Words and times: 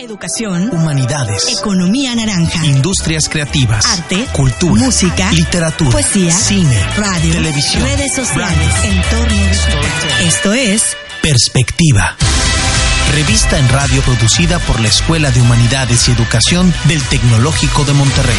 Educación, 0.00 0.70
humanidades, 0.70 1.58
economía 1.58 2.14
naranja, 2.14 2.64
industrias 2.64 3.28
creativas, 3.28 3.84
arte, 3.84 4.28
cultura, 4.32 4.80
música, 4.80 5.32
literatura, 5.32 5.90
poesía, 5.90 6.30
cine, 6.30 6.80
radio, 6.96 7.32
televisión, 7.32 7.82
redes 7.82 8.14
sociales, 8.14 8.56
branding, 8.56 8.96
entorno 8.96 9.48
digital. 9.48 10.22
Esto 10.22 10.52
es 10.52 10.96
Perspectiva. 11.20 12.16
Revista 13.12 13.58
en 13.58 13.68
radio 13.70 14.00
producida 14.02 14.60
por 14.60 14.78
la 14.78 14.86
Escuela 14.86 15.32
de 15.32 15.40
Humanidades 15.40 16.08
y 16.08 16.12
Educación 16.12 16.72
del 16.84 17.02
Tecnológico 17.02 17.84
de 17.84 17.94
Monterrey. 17.94 18.38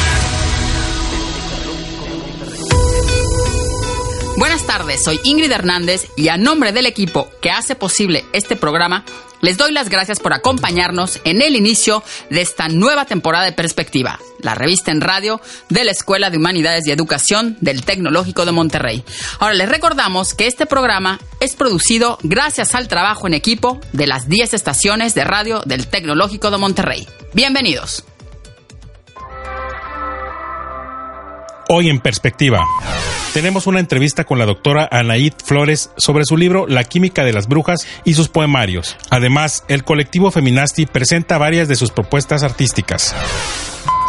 Buenas 4.40 4.66
tardes, 4.66 5.04
soy 5.04 5.20
Ingrid 5.26 5.52
Hernández 5.52 6.08
y 6.16 6.30
a 6.30 6.38
nombre 6.38 6.72
del 6.72 6.86
equipo 6.86 7.30
que 7.42 7.52
hace 7.52 7.76
posible 7.76 8.24
este 8.32 8.56
programa, 8.56 9.04
les 9.42 9.58
doy 9.58 9.74
las 9.74 9.90
gracias 9.90 10.22
por 10.22 10.32
acompañarnos 10.32 11.20
en 11.26 11.42
el 11.42 11.58
inicio 11.58 12.04
de 12.30 12.40
esta 12.40 12.70
nueva 12.70 13.04
temporada 13.04 13.44
de 13.44 13.52
Perspectiva, 13.52 14.18
la 14.40 14.56
revista 14.56 14.92
en 14.92 15.02
radio 15.02 15.42
de 15.68 15.84
la 15.84 15.92
Escuela 15.92 16.30
de 16.30 16.38
Humanidades 16.38 16.88
y 16.88 16.92
Educación 16.92 17.58
del 17.60 17.84
Tecnológico 17.84 18.46
de 18.46 18.54
Monterrey. 18.54 19.04
Ahora 19.40 19.56
les 19.56 19.68
recordamos 19.68 20.34
que 20.34 20.48
este 20.48 20.66
programa 20.66 21.20
es 21.42 21.58
producido 21.58 22.18
gracias 22.24 22.76
al 22.76 22.88
trabajo 22.88 23.28
en 23.28 23.34
equipo 23.34 23.82
de 23.92 24.08
las 24.08 24.30
10 24.30 24.54
estaciones 24.54 25.16
de 25.16 25.26
radio 25.26 25.64
del 25.66 25.88
Tecnológico 25.88 26.50
de 26.50 26.58
Monterrey. 26.58 27.06
Bienvenidos. 27.34 28.06
Hoy 31.68 31.90
en 31.90 32.00
Perspectiva. 32.00 32.64
Tenemos 33.34 33.68
una 33.68 33.80
entrevista 33.80 34.24
con 34.24 34.40
la 34.40 34.46
doctora 34.46 34.90
Anaid 34.92 35.34
Flores 35.44 35.92
sobre 35.98 36.26
su 36.26 36.36
libro 36.36 36.66
La 36.68 36.84
química 36.84 37.24
de 37.24 37.32
las 37.32 37.48
brujas 37.48 37.86
y 38.04 38.16
sus 38.16 38.28
poemarios. 38.28 38.98
Además, 39.12 39.64
el 39.68 39.84
colectivo 39.84 40.32
Feminasti 40.32 40.88
presenta 40.88 41.38
varias 41.38 41.68
de 41.68 41.76
sus 41.76 41.92
propuestas 41.92 42.42
artísticas. 42.42 43.16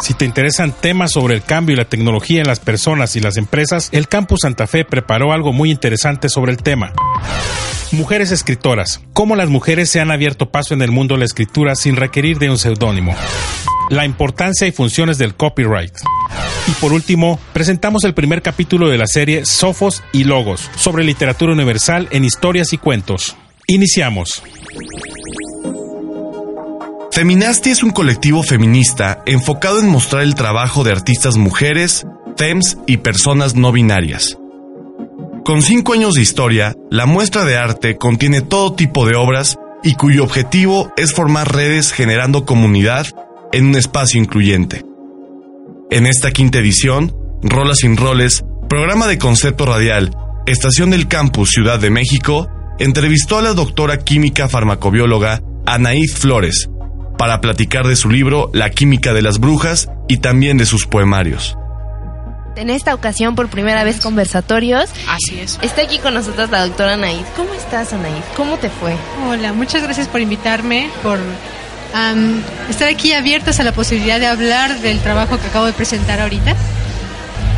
Si 0.01 0.15
te 0.15 0.25
interesan 0.25 0.71
temas 0.71 1.11
sobre 1.11 1.35
el 1.35 1.43
cambio 1.43 1.75
y 1.75 1.77
la 1.77 1.85
tecnología 1.85 2.41
en 2.41 2.47
las 2.47 2.59
personas 2.59 3.15
y 3.15 3.19
las 3.19 3.37
empresas, 3.37 3.89
el 3.91 4.07
Campus 4.07 4.39
Santa 4.41 4.65
Fe 4.65 4.85
preparó 4.85 5.31
algo 5.31 5.53
muy 5.53 5.69
interesante 5.69 6.27
sobre 6.27 6.51
el 6.51 6.63
tema. 6.63 6.91
Mujeres 7.91 8.31
escritoras. 8.31 9.01
Cómo 9.13 9.35
las 9.35 9.49
mujeres 9.49 9.91
se 9.91 9.99
han 9.99 10.09
abierto 10.09 10.49
paso 10.49 10.73
en 10.73 10.81
el 10.81 10.89
mundo 10.89 11.13
de 11.13 11.19
la 11.19 11.25
escritura 11.25 11.75
sin 11.75 11.95
requerir 11.95 12.39
de 12.39 12.49
un 12.49 12.57
seudónimo. 12.57 13.15
La 13.91 14.05
importancia 14.05 14.65
y 14.65 14.71
funciones 14.71 15.17
del 15.17 15.35
copyright. 15.35 15.91
Y 16.65 16.71
por 16.79 16.93
último, 16.93 17.37
presentamos 17.51 18.05
el 18.05 18.13
primer 18.13 18.41
capítulo 18.41 18.87
de 18.87 18.97
la 18.97 19.05
serie 19.05 19.45
Sofos 19.45 20.01
y 20.13 20.23
Logos 20.23 20.69
sobre 20.77 21.03
literatura 21.03 21.51
universal 21.51 22.07
en 22.11 22.23
historias 22.23 22.71
y 22.71 22.77
cuentos. 22.77 23.35
Iniciamos. 23.67 24.43
Feminasti 27.11 27.71
es 27.71 27.83
un 27.83 27.91
colectivo 27.91 28.43
feminista 28.43 29.23
enfocado 29.25 29.81
en 29.81 29.89
mostrar 29.89 30.23
el 30.23 30.35
trabajo 30.35 30.85
de 30.85 30.93
artistas 30.93 31.35
mujeres, 31.35 32.05
FEMS 32.37 32.77
y 32.87 32.95
personas 32.95 33.55
no 33.55 33.73
binarias. 33.73 34.37
Con 35.43 35.61
cinco 35.61 35.91
años 35.91 36.13
de 36.13 36.21
historia, 36.21 36.75
la 36.89 37.05
muestra 37.05 37.43
de 37.43 37.57
arte 37.57 37.97
contiene 37.97 38.39
todo 38.39 38.73
tipo 38.73 39.05
de 39.05 39.17
obras 39.17 39.57
y 39.83 39.95
cuyo 39.95 40.23
objetivo 40.23 40.93
es 40.95 41.13
formar 41.13 41.53
redes 41.53 41.91
generando 41.91 42.45
comunidad 42.45 43.07
en 43.51 43.67
un 43.67 43.75
espacio 43.75 44.19
incluyente. 44.19 44.83
En 45.89 46.07
esta 46.07 46.31
quinta 46.31 46.59
edición, 46.59 47.15
Rolas 47.43 47.79
sin 47.79 47.97
Roles, 47.97 48.43
programa 48.69 49.07
de 49.07 49.17
concepto 49.17 49.65
radial, 49.65 50.15
Estación 50.45 50.89
del 50.89 51.07
Campus 51.07 51.49
Ciudad 51.49 51.79
de 51.79 51.89
México, 51.89 52.49
entrevistó 52.79 53.37
a 53.37 53.41
la 53.41 53.53
doctora 53.53 53.97
química 53.99 54.47
farmacobióloga 54.47 55.41
Anaíd 55.65 56.11
Flores 56.13 56.69
para 57.17 57.41
platicar 57.41 57.85
de 57.87 57.95
su 57.95 58.09
libro 58.09 58.49
La 58.53 58.69
química 58.69 59.13
de 59.13 59.21
las 59.21 59.39
brujas 59.39 59.89
y 60.07 60.17
también 60.17 60.57
de 60.57 60.65
sus 60.65 60.87
poemarios. 60.87 61.55
En 62.55 62.69
esta 62.69 62.93
ocasión, 62.93 63.35
por 63.35 63.49
primera 63.49 63.83
vez, 63.83 64.01
conversatorios. 64.01 64.89
Así 65.07 65.39
es. 65.39 65.57
Está 65.61 65.83
aquí 65.83 65.99
con 65.99 66.13
nosotros 66.13 66.49
la 66.49 66.65
doctora 66.65 66.93
Anaíd. 66.93 67.23
¿Cómo 67.35 67.53
estás, 67.53 67.93
Anaíd? 67.93 68.23
¿Cómo 68.35 68.57
te 68.57 68.69
fue? 68.69 68.93
Hola, 69.27 69.53
muchas 69.53 69.83
gracias 69.83 70.07
por 70.07 70.19
invitarme, 70.19 70.89
por 71.01 71.19
um, 71.93 72.41
estar 72.69 72.87
aquí 72.87 73.13
abiertas 73.13 73.59
a 73.59 73.63
la 73.63 73.71
posibilidad 73.71 74.19
de 74.19 74.27
hablar 74.27 74.79
del 74.79 74.99
trabajo 74.99 75.39
que 75.39 75.47
acabo 75.47 75.65
de 75.65 75.73
presentar 75.73 76.19
ahorita. 76.21 76.55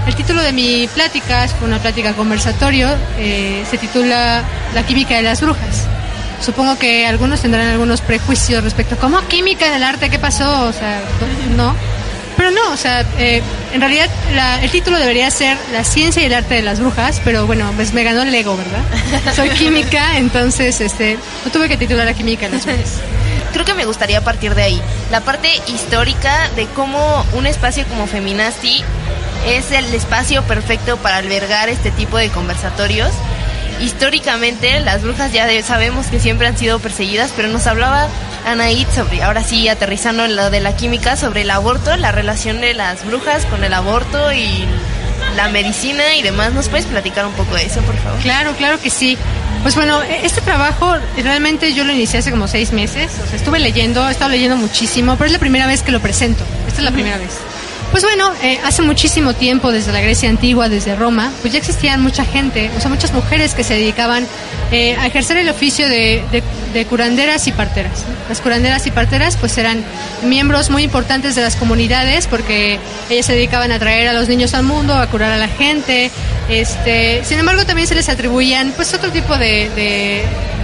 El 0.08 0.16
título 0.16 0.42
de 0.42 0.52
mi 0.52 0.88
plática, 0.94 1.46
es 1.46 1.56
una 1.62 1.80
plática 1.80 2.14
conversatorio, 2.14 2.90
eh, 3.18 3.64
se 3.70 3.78
titula 3.78 4.44
La 4.74 4.84
química 4.86 5.16
de 5.16 5.22
las 5.22 5.42
brujas. 5.42 5.88
Supongo 6.42 6.78
que 6.78 7.08
algunos 7.08 7.42
tendrán 7.42 7.68
algunos 7.68 8.02
prejuicios 8.02 8.64
respecto 8.64 8.98
cómo 8.98 9.22
química 9.28 9.72
del 9.72 9.82
arte, 9.82 10.10
¿qué 10.10 10.20
pasó? 10.20 10.66
O 10.66 10.74
sea, 10.74 11.02
no. 11.56 11.74
Pero 12.36 12.52
no, 12.52 12.72
o 12.72 12.78
sea, 12.78 13.06
eh, 13.18 13.42
en 13.74 13.80
realidad 13.80 14.10
la, 14.36 14.62
el 14.62 14.72
título 14.72 14.98
debería 14.98 15.30
ser 15.32 15.56
La 15.72 15.84
ciencia 15.84 16.22
y 16.22 16.26
el 16.26 16.34
arte 16.34 16.56
de 16.56 16.64
las 16.64 16.80
brujas, 16.80 17.22
pero 17.24 17.46
bueno, 17.46 17.72
pues 17.76 17.94
me 17.94 18.04
ganó 18.04 18.24
el 18.24 18.36
ego, 18.36 18.58
¿verdad? 18.58 19.34
Soy 19.36 19.50
química, 19.52 20.18
entonces 20.18 20.82
este, 20.82 21.18
no 21.46 21.52
tuve 21.52 21.70
que 21.70 21.78
titular 21.78 22.06
la 22.06 22.14
química 22.14 22.48
de 22.48 22.54
las 22.54 22.66
brujas 22.66 23.00
creo 23.54 23.66
que 23.66 23.74
me 23.74 23.86
gustaría 23.86 24.22
partir 24.22 24.56
de 24.56 24.64
ahí. 24.64 24.82
La 25.12 25.22
parte 25.22 25.50
histórica 25.68 26.50
de 26.56 26.66
cómo 26.68 27.26
un 27.34 27.46
espacio 27.46 27.86
como 27.88 28.08
Feminasti 28.08 28.84
es 29.48 29.72
el 29.72 29.94
espacio 29.94 30.44
perfecto 30.44 30.98
para 30.98 31.18
albergar 31.18 31.70
este 31.70 31.92
tipo 31.92 32.18
de 32.18 32.30
conversatorios. 32.30 33.12
Históricamente 33.80 34.80
las 34.82 35.04
brujas 35.04 35.32
ya 35.32 35.48
sabemos 35.64 36.08
que 36.08 36.20
siempre 36.20 36.48
han 36.48 36.58
sido 36.58 36.80
perseguidas, 36.80 37.32
pero 37.36 37.48
nos 37.48 37.68
hablaba 37.68 38.08
Anaid 38.46 38.88
sobre, 38.90 39.24
ahora 39.24 39.44
sí 39.44 39.68
aterrizando 39.68 40.26
en 40.26 40.36
lo 40.36 40.50
de 40.50 40.60
la 40.60 40.76
química, 40.76 41.16
sobre 41.16 41.42
el 41.42 41.52
aborto, 41.52 41.96
la 41.98 42.12
relación 42.12 42.62
de 42.62 42.74
las 42.74 43.06
brujas 43.06 43.46
con 43.46 43.64
el 43.64 43.74
aborto 43.74 44.32
y 44.34 44.66
la 45.36 45.50
medicina 45.50 46.16
y 46.16 46.22
demás. 46.22 46.54
¿Nos 46.54 46.70
puedes 46.70 46.86
platicar 46.86 47.26
un 47.26 47.34
poco 47.34 47.56
de 47.56 47.66
eso, 47.66 47.82
por 47.82 47.96
favor? 47.98 48.20
Claro, 48.22 48.54
claro 48.56 48.80
que 48.80 48.90
sí. 48.90 49.18
Pues 49.62 49.76
bueno, 49.76 50.02
este 50.04 50.42
trabajo 50.42 50.96
realmente 51.18 51.74
yo 51.74 51.84
lo 51.84 51.94
inicié 51.94 52.20
hace 52.20 52.32
como 52.32 52.48
seis 52.48 52.72
meses. 52.72 53.12
O 53.24 53.28
sea, 53.28 53.38
estuve 53.38 53.60
leyendo, 53.60 54.08
he 54.08 54.12
estado 54.12 54.32
leyendo 54.32 54.58
muchísimo, 54.58 55.16
pero 55.16 55.28
es 55.28 55.32
la 55.32 55.40
primera 55.40 55.68
vez 55.68 55.82
que 55.82 55.92
lo 55.92 56.02
presento. 56.02 56.44
Esta 56.68 56.80
es 56.80 56.86
la 56.86 56.92
primera 56.92 57.18
vez. 57.18 57.32
Pues 57.94 58.04
bueno, 58.04 58.34
eh, 58.42 58.60
hace 58.64 58.82
muchísimo 58.82 59.36
tiempo, 59.36 59.72
desde 59.72 59.92
la 59.92 60.02
Grecia 60.02 60.28
antigua, 60.28 60.68
desde 60.68 60.96
Roma, 60.96 61.32
pues 61.42 61.54
ya 61.54 61.60
existían 61.60 62.02
mucha 62.02 62.26
gente, 62.26 62.72
o 62.76 62.82
sea, 62.82 62.90
muchas 62.90 63.14
mujeres 63.14 63.54
que 63.54 63.64
se 63.64 63.76
dedicaban 63.76 64.26
eh, 64.72 64.98
a 65.00 65.06
ejercer 65.06 65.38
el 65.38 65.48
oficio 65.48 65.88
de, 65.88 66.24
de, 66.32 66.42
de 66.74 66.86
curanderas 66.86 67.48
y 67.48 67.52
parteras. 67.52 68.04
Las 68.28 68.42
curanderas 68.42 68.86
y 68.88 68.92
parteras 68.92 69.38
pues 69.38 69.58
eran 69.58 69.84
miembros 70.24 70.70
muy 70.70 70.84
importantes 70.84 71.36
de 71.36 71.42
las 71.42 71.56
comunidades 71.56 72.28
porque 72.28 72.80
ellas 73.10 73.26
se 73.26 73.34
dedicaban 73.34 73.72
a 73.72 73.80
traer 73.80 74.08
a 74.08 74.14
los 74.14 74.28
niños 74.28 74.54
al 74.54 74.64
mundo, 74.64 74.94
a 74.94 75.08
curar 75.08 75.32
a 75.32 75.38
la 75.38 75.48
gente. 75.48 76.12
Este, 76.50 77.24
sin 77.24 77.40
embargo, 77.40 77.66
también 77.66 77.88
se 77.88 77.96
les 77.96 78.10
atribuían 78.10 78.74
pues 78.76 78.94
otro 78.94 79.12
tipo 79.12 79.38
de, 79.38 79.70
de 79.76 80.24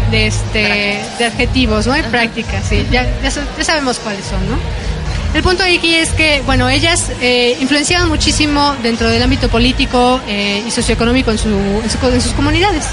de 0.09 0.27
este 0.27 0.99
de 1.19 1.25
adjetivos, 1.25 1.85
¿no? 1.87 1.93
Hay 1.93 2.03
prácticas, 2.03 2.65
sí. 2.67 2.85
Ya, 2.91 3.03
ya, 3.21 3.29
ya 3.29 3.63
sabemos 3.63 3.99
cuáles 3.99 4.25
son, 4.25 4.39
¿no? 4.49 4.57
El 5.33 5.43
punto 5.43 5.63
aquí 5.63 5.93
es 5.93 6.09
que, 6.09 6.41
bueno, 6.45 6.69
ellas 6.69 7.11
eh, 7.21 7.55
influenciaban 7.61 8.09
muchísimo 8.09 8.75
dentro 8.81 9.09
del 9.09 9.21
ámbito 9.21 9.47
político 9.47 10.19
eh, 10.27 10.63
y 10.65 10.71
socioeconómico 10.71 11.29
en, 11.29 11.37
su, 11.37 11.49
en, 11.49 11.89
su, 11.89 12.07
en, 12.07 12.21
sus 12.21 12.31
comunidades. 12.33 12.85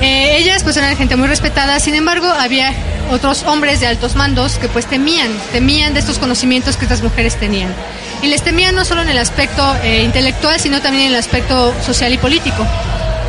Eh, 0.00 0.38
ellas 0.38 0.62
pues 0.62 0.76
eran 0.76 0.96
gente 0.96 1.16
muy 1.16 1.28
respetada, 1.28 1.80
sin 1.80 1.94
embargo 1.94 2.26
había 2.26 2.72
otros 3.10 3.42
hombres 3.44 3.80
de 3.80 3.86
altos 3.86 4.14
mandos 4.14 4.58
que 4.58 4.68
pues 4.68 4.86
temían, 4.86 5.30
temían 5.52 5.94
de 5.94 6.00
estos 6.00 6.18
conocimientos 6.18 6.76
que 6.76 6.84
estas 6.84 7.02
mujeres 7.02 7.36
tenían. 7.36 7.74
Y 8.22 8.28
les 8.28 8.42
temían 8.42 8.74
no 8.74 8.84
solo 8.84 9.02
en 9.02 9.08
el 9.08 9.18
aspecto 9.18 9.76
eh, 9.82 10.02
intelectual, 10.02 10.60
sino 10.60 10.80
también 10.80 11.06
en 11.06 11.12
el 11.12 11.18
aspecto 11.18 11.74
social 11.84 12.12
y 12.12 12.18
político. 12.18 12.66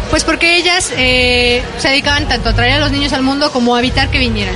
Pues 0.09 0.23
porque 0.23 0.57
ellas 0.57 0.91
eh, 0.97 1.63
se 1.77 1.89
dedicaban 1.89 2.27
tanto 2.27 2.49
a 2.49 2.53
traer 2.53 2.73
a 2.73 2.79
los 2.79 2.91
niños 2.91 3.13
al 3.13 3.21
mundo 3.21 3.51
como 3.51 3.75
a 3.75 3.79
evitar 3.79 4.09
que 4.09 4.17
vinieran 4.17 4.55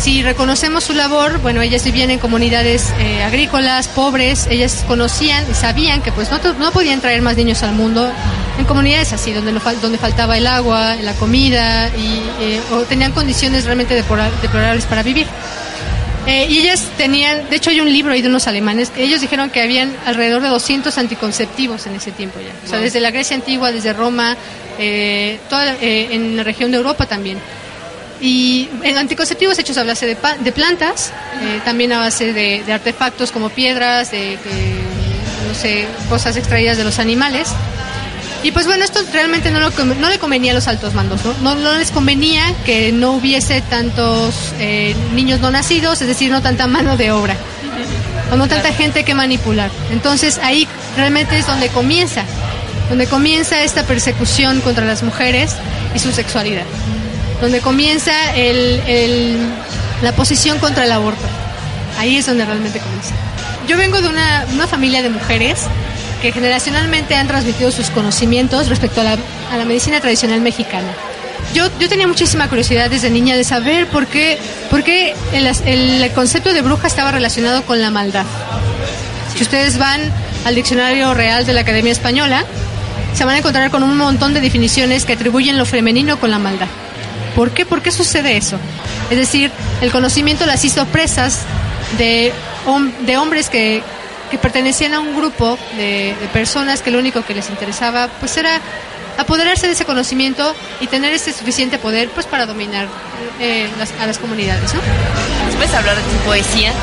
si 0.00 0.22
reconocemos 0.22 0.84
su 0.84 0.94
labor, 0.94 1.40
bueno, 1.42 1.60
ellas 1.60 1.84
vivían 1.84 2.10
en 2.10 2.18
comunidades 2.18 2.90
eh, 2.98 3.22
agrícolas, 3.22 3.86
pobres, 3.88 4.46
ellas 4.48 4.82
conocían 4.88 5.44
y 5.50 5.54
sabían 5.54 6.00
que 6.00 6.10
pues 6.10 6.30
no, 6.30 6.38
no, 6.54 6.72
podían 6.72 7.02
traer 7.02 7.20
más 7.20 7.36
niños 7.36 7.62
al 7.62 7.72
mundo 7.72 8.10
en 8.58 8.64
comunidades 8.64 9.12
así, 9.12 9.32
donde, 9.32 9.52
no, 9.52 9.60
donde 9.82 9.98
faltaba 9.98 10.38
el 10.38 10.46
agua, 10.46 10.96
la 10.96 11.12
comida, 11.14 11.88
y, 11.88 12.22
eh, 12.40 12.60
o 12.72 12.78
tenían 12.84 13.12
condiciones 13.12 13.66
realmente 13.66 13.94
deplorables 13.94 14.86
para 14.86 15.02
vivir. 15.02 15.26
Eh, 16.26 16.46
y 16.48 16.60
ellas 16.60 16.86
tenían, 16.96 17.50
de 17.50 17.56
hecho 17.56 17.68
hay 17.68 17.80
un 17.82 17.92
libro 17.92 18.14
ahí 18.14 18.22
de 18.22 18.28
unos 18.28 18.46
alemanes, 18.46 18.88
que 18.88 19.02
ellos 19.02 19.20
dijeron 19.20 19.50
que 19.50 19.60
habían 19.60 19.94
alrededor 20.06 20.40
de 20.40 20.48
200 20.48 20.96
anticonceptivos 20.96 21.86
en 21.86 21.96
ese 21.96 22.10
tiempo 22.10 22.40
ya. 22.40 22.54
O 22.64 22.68
sea, 22.70 22.78
desde 22.78 23.00
la 23.00 23.10
Grecia 23.10 23.36
antigua, 23.36 23.70
desde 23.70 23.92
Roma, 23.92 24.34
toda, 25.50 25.76
en 25.80 26.36
la 26.38 26.42
región 26.42 26.70
de 26.70 26.78
Europa 26.78 27.04
también. 27.04 27.38
Y 28.20 28.68
en 28.82 28.98
anticonceptivos 28.98 29.58
hechos 29.58 29.78
a 29.78 29.84
base 29.84 30.06
de, 30.06 30.16
de 30.40 30.52
plantas, 30.52 31.12
eh, 31.40 31.60
también 31.64 31.92
a 31.92 31.98
base 31.98 32.32
de, 32.32 32.62
artefactos 32.72 33.30
como 33.30 33.48
piedras, 33.48 34.10
de, 34.10 34.36
de, 34.36 34.38
no 35.48 35.54
sé, 35.54 35.86
cosas 36.08 36.36
extraídas 36.36 36.76
de 36.76 36.84
los 36.84 36.98
animales. 36.98 37.48
Y 38.42 38.52
pues 38.52 38.66
bueno, 38.66 38.84
esto 38.84 39.00
realmente 39.12 39.50
no, 39.50 39.60
lo, 39.60 39.70
no 39.70 40.08
le 40.08 40.18
convenía 40.18 40.52
a 40.52 40.54
los 40.54 40.66
altos 40.66 40.94
mandos, 40.94 41.20
¿no? 41.42 41.54
No, 41.54 41.74
les 41.74 41.90
convenía 41.90 42.54
que 42.64 42.90
no 42.90 43.12
hubiese 43.12 43.60
tantos 43.60 44.34
eh, 44.58 44.94
niños 45.14 45.40
no 45.40 45.50
nacidos, 45.50 46.00
es 46.00 46.08
decir, 46.08 46.30
no 46.30 46.40
tanta 46.40 46.66
mano 46.66 46.96
de 46.96 47.10
obra, 47.10 47.36
o 48.32 48.36
no 48.36 48.48
tanta 48.48 48.72
gente 48.72 49.04
que 49.04 49.14
manipular. 49.14 49.70
Entonces 49.90 50.38
ahí 50.42 50.66
realmente 50.96 51.36
es 51.36 51.46
donde 51.46 51.68
comienza, 51.68 52.24
donde 52.88 53.06
comienza 53.06 53.62
esta 53.62 53.84
persecución 53.84 54.62
contra 54.62 54.86
las 54.86 55.02
mujeres 55.02 55.54
y 55.94 55.98
su 55.98 56.10
sexualidad, 56.10 56.64
donde 57.40 57.60
comienza 57.60 58.12
el, 58.34 59.38
la 60.02 60.12
posición 60.12 60.58
contra 60.58 60.84
el 60.84 60.92
aborto. 60.92 61.24
Ahí 61.98 62.16
es 62.16 62.26
donde 62.26 62.44
realmente 62.44 62.78
comienza. 62.78 63.14
Yo 63.66 63.76
vengo 63.76 64.00
de 64.00 64.08
una, 64.08 64.46
una 64.52 64.66
familia 64.66 65.02
de 65.02 65.10
mujeres 65.10 65.66
que 66.20 66.32
generacionalmente 66.32 67.14
han 67.14 67.28
transmitido 67.28 67.70
sus 67.70 67.90
conocimientos 67.90 68.68
respecto 68.68 69.00
a 69.00 69.04
la, 69.04 69.16
a 69.52 69.56
la 69.56 69.64
medicina 69.64 70.00
tradicional 70.00 70.40
mexicana. 70.40 70.88
Yo, 71.54 71.68
yo, 71.80 71.88
tenía 71.88 72.06
muchísima 72.06 72.48
curiosidad 72.48 72.90
desde 72.90 73.10
niña 73.10 73.36
de 73.36 73.42
saber 73.42 73.86
por 73.88 74.06
qué, 74.06 74.38
por 74.70 74.84
qué 74.84 75.14
el, 75.32 75.46
el, 75.66 76.12
concepto 76.12 76.52
de 76.52 76.62
bruja 76.62 76.86
estaba 76.86 77.10
relacionado 77.10 77.62
con 77.62 77.80
la 77.80 77.90
maldad. 77.90 78.24
Si 79.34 79.42
ustedes 79.42 79.78
van 79.78 80.00
al 80.44 80.54
diccionario 80.54 81.12
real 81.12 81.46
de 81.46 81.52
la 81.52 81.62
Academia 81.62 81.90
Española, 81.90 82.44
se 83.14 83.24
van 83.24 83.34
a 83.34 83.38
encontrar 83.38 83.70
con 83.70 83.82
un 83.82 83.96
montón 83.96 84.32
de 84.32 84.40
definiciones 84.40 85.04
que 85.04 85.14
atribuyen 85.14 85.58
lo 85.58 85.64
femenino 85.64 86.20
con 86.20 86.30
la 86.30 86.38
maldad. 86.38 86.68
¿Por 87.40 87.52
qué? 87.52 87.64
¿Por 87.64 87.80
qué 87.80 87.90
sucede 87.90 88.36
eso? 88.36 88.58
Es 89.08 89.16
decir, 89.16 89.50
el 89.80 89.90
conocimiento 89.90 90.44
las 90.44 90.62
hizo 90.62 90.84
presas 90.84 91.38
de, 91.96 92.34
de 93.06 93.16
hombres 93.16 93.48
que, 93.48 93.82
que 94.30 94.36
pertenecían 94.36 94.92
a 94.92 95.00
un 95.00 95.16
grupo 95.16 95.58
de, 95.78 96.14
personas 96.34 96.82
que 96.82 96.90
lo 96.90 96.98
único 96.98 97.24
que 97.24 97.32
les 97.32 97.48
interesaba 97.48 98.08
pues 98.20 98.36
era 98.36 98.60
apoderarse 99.16 99.68
de 99.68 99.72
ese 99.72 99.86
conocimiento 99.86 100.54
y 100.82 100.86
tener 100.88 101.14
ese 101.14 101.32
suficiente 101.32 101.78
poder 101.78 102.10
pues 102.10 102.26
para 102.26 102.44
dominar 102.44 102.88
eh, 103.40 103.70
a 103.98 104.06
las 104.06 104.18
comunidades, 104.18 104.74
¿no? 104.74 104.80
¿Puedes 105.56 105.72
hablar 105.72 105.96
de 105.96 106.02
tu 106.02 106.16
poesía? 106.26 106.74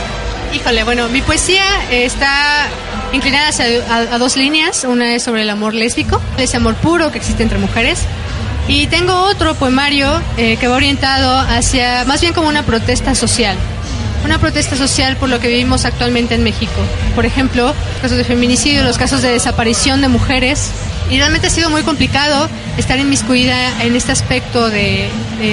Híjole, 0.55 0.83
bueno, 0.85 1.07
mi 1.09 1.21
poesía 1.21 1.65
está 1.91 2.65
inclinada 3.13 3.49
hacia, 3.49 3.65
a, 3.93 4.17
dos 4.17 4.35
líneas. 4.35 4.85
Una 4.85 5.13
es 5.13 5.21
sobre 5.21 5.43
el 5.43 5.51
amor 5.51 5.75
lésbico, 5.75 6.19
ese 6.39 6.57
amor 6.57 6.73
puro 6.77 7.11
que 7.11 7.19
existe 7.19 7.43
entre 7.43 7.59
mujeres. 7.59 7.99
Y 8.67 8.87
tengo 8.87 9.13
otro 9.23 9.55
poemario 9.55 10.21
eh, 10.37 10.57
que 10.57 10.67
va 10.67 10.75
orientado 10.75 11.37
hacia 11.37 12.03
más 12.05 12.21
bien 12.21 12.33
como 12.33 12.49
una 12.49 12.63
protesta 12.63 13.15
social 13.15 13.57
una 14.27 14.39
protesta 14.39 14.75
social 14.75 15.15
por 15.17 15.29
lo 15.29 15.39
que 15.39 15.47
vivimos 15.47 15.85
actualmente 15.85 16.35
en 16.35 16.43
México. 16.43 16.81
Por 17.15 17.25
ejemplo, 17.25 17.73
casos 18.01 18.17
de 18.17 18.23
feminicidio, 18.23 18.83
los 18.83 18.97
casos 18.97 19.21
de 19.21 19.29
desaparición 19.29 20.01
de 20.01 20.09
mujeres. 20.09 20.71
Y 21.09 21.17
realmente 21.17 21.47
ha 21.47 21.49
sido 21.49 21.69
muy 21.69 21.83
complicado 21.83 22.49
estar 22.77 22.99
inmiscuida 22.99 23.81
en 23.81 23.95
este 23.95 24.11
aspecto 24.11 24.69
de, 24.69 25.09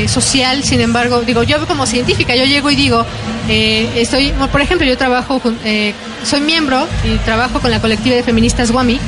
social. 0.09 0.65
Sin 0.65 0.81
embargo, 0.81 1.21
digo, 1.21 1.45
yo 1.45 1.65
como 1.69 1.87
científica, 1.87 2.35
yo 2.35 2.45
llego 2.45 2.71
y 2.71 2.75
digo, 2.75 3.07
eh, 3.49 3.89
estoy, 3.95 4.33
por 4.51 4.61
ejemplo, 4.61 4.87
yo 4.87 4.99
trabajo, 4.99 5.41
eh, 5.65 5.95
soy 6.25 6.41
miembro 6.41 6.89
y 7.05 7.17
trabajo 7.19 7.61
con 7.61 7.71
la 7.71 7.81
colectiva 7.81 8.17
de 8.17 8.25
feministas 8.25 8.73
Guami 8.73 8.99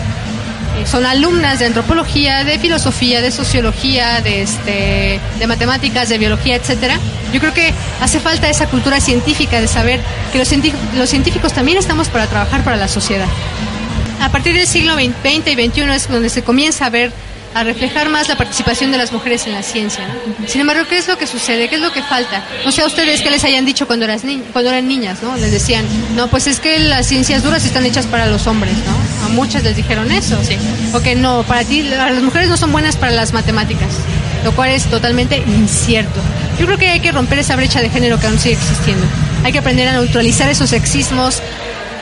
son 0.84 1.06
alumnas 1.06 1.58
de 1.58 1.66
antropología, 1.66 2.44
de 2.44 2.58
filosofía, 2.58 3.20
de 3.22 3.30
sociología, 3.30 4.20
de, 4.20 4.42
este, 4.42 5.20
de 5.38 5.46
matemáticas, 5.46 6.08
de 6.08 6.18
biología, 6.18 6.56
etcétera. 6.56 6.98
Yo 7.32 7.40
creo 7.40 7.54
que 7.54 7.72
hace 8.00 8.20
falta 8.20 8.48
esa 8.48 8.66
cultura 8.68 9.00
científica 9.00 9.60
de 9.60 9.68
saber 9.68 10.00
que 10.32 10.38
los, 10.38 10.48
los 10.96 11.08
científicos 11.08 11.52
también 11.52 11.78
estamos 11.78 12.08
para 12.08 12.26
trabajar 12.26 12.62
para 12.64 12.76
la 12.76 12.88
sociedad. 12.88 13.28
A 14.20 14.30
partir 14.30 14.54
del 14.54 14.66
siglo 14.66 14.94
XX 14.94 15.46
y 15.46 15.68
XXI 15.68 15.80
es 15.94 16.08
donde 16.08 16.28
se 16.28 16.42
comienza 16.42 16.86
a 16.86 16.90
ver 16.90 17.12
a 17.56 17.64
reflejar 17.64 18.10
más 18.10 18.28
la 18.28 18.36
participación 18.36 18.92
de 18.92 18.98
las 18.98 19.12
mujeres 19.12 19.46
en 19.46 19.54
la 19.54 19.62
ciencia. 19.62 20.04
Sin 20.46 20.60
embargo, 20.60 20.84
¿qué 20.90 20.98
es 20.98 21.08
lo 21.08 21.16
que 21.16 21.26
sucede? 21.26 21.70
¿Qué 21.70 21.76
es 21.76 21.80
lo 21.80 21.90
que 21.90 22.02
falta? 22.02 22.44
No 22.66 22.70
sé 22.70 22.82
a 22.82 22.86
ustedes 22.86 23.22
qué 23.22 23.30
les 23.30 23.44
hayan 23.44 23.64
dicho 23.64 23.86
cuando, 23.86 24.04
eras 24.04 24.24
cuando 24.52 24.70
eran 24.70 24.86
niñas, 24.86 25.22
¿no? 25.22 25.34
Les 25.36 25.50
decían, 25.50 25.86
no, 26.14 26.28
pues 26.28 26.46
es 26.48 26.60
que 26.60 26.78
las 26.78 27.06
ciencias 27.06 27.42
duras 27.42 27.64
están 27.64 27.86
hechas 27.86 28.04
para 28.04 28.26
los 28.26 28.46
hombres, 28.46 28.74
¿no? 28.84 29.24
A 29.24 29.28
muchas 29.30 29.64
les 29.64 29.74
dijeron 29.74 30.12
eso. 30.12 30.38
Sí. 30.44 30.58
O 30.92 31.00
que 31.00 31.14
no, 31.14 31.44
para 31.44 31.64
ti, 31.64 31.82
las 31.82 32.22
mujeres 32.22 32.50
no 32.50 32.58
son 32.58 32.72
buenas 32.72 32.96
para 32.96 33.12
las 33.12 33.32
matemáticas, 33.32 33.88
lo 34.44 34.52
cual 34.54 34.72
es 34.72 34.84
totalmente 34.84 35.38
incierto. 35.38 36.20
Yo 36.60 36.66
creo 36.66 36.76
que 36.76 36.88
hay 36.90 37.00
que 37.00 37.10
romper 37.10 37.38
esa 37.38 37.56
brecha 37.56 37.80
de 37.80 37.88
género 37.88 38.20
que 38.20 38.26
aún 38.26 38.38
sigue 38.38 38.56
existiendo. 38.56 39.06
Hay 39.44 39.52
que 39.52 39.60
aprender 39.60 39.88
a 39.88 39.92
neutralizar 39.92 40.50
esos 40.50 40.68
sexismos. 40.68 41.40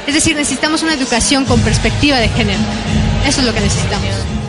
Es 0.08 0.14
decir, 0.14 0.34
necesitamos 0.34 0.82
una 0.82 0.94
educación 0.94 1.44
con 1.44 1.60
perspectiva 1.60 2.18
de 2.18 2.28
género. 2.30 2.58
Eso 3.24 3.38
es 3.40 3.46
lo 3.46 3.54
que 3.54 3.60
necesitamos. 3.60 4.43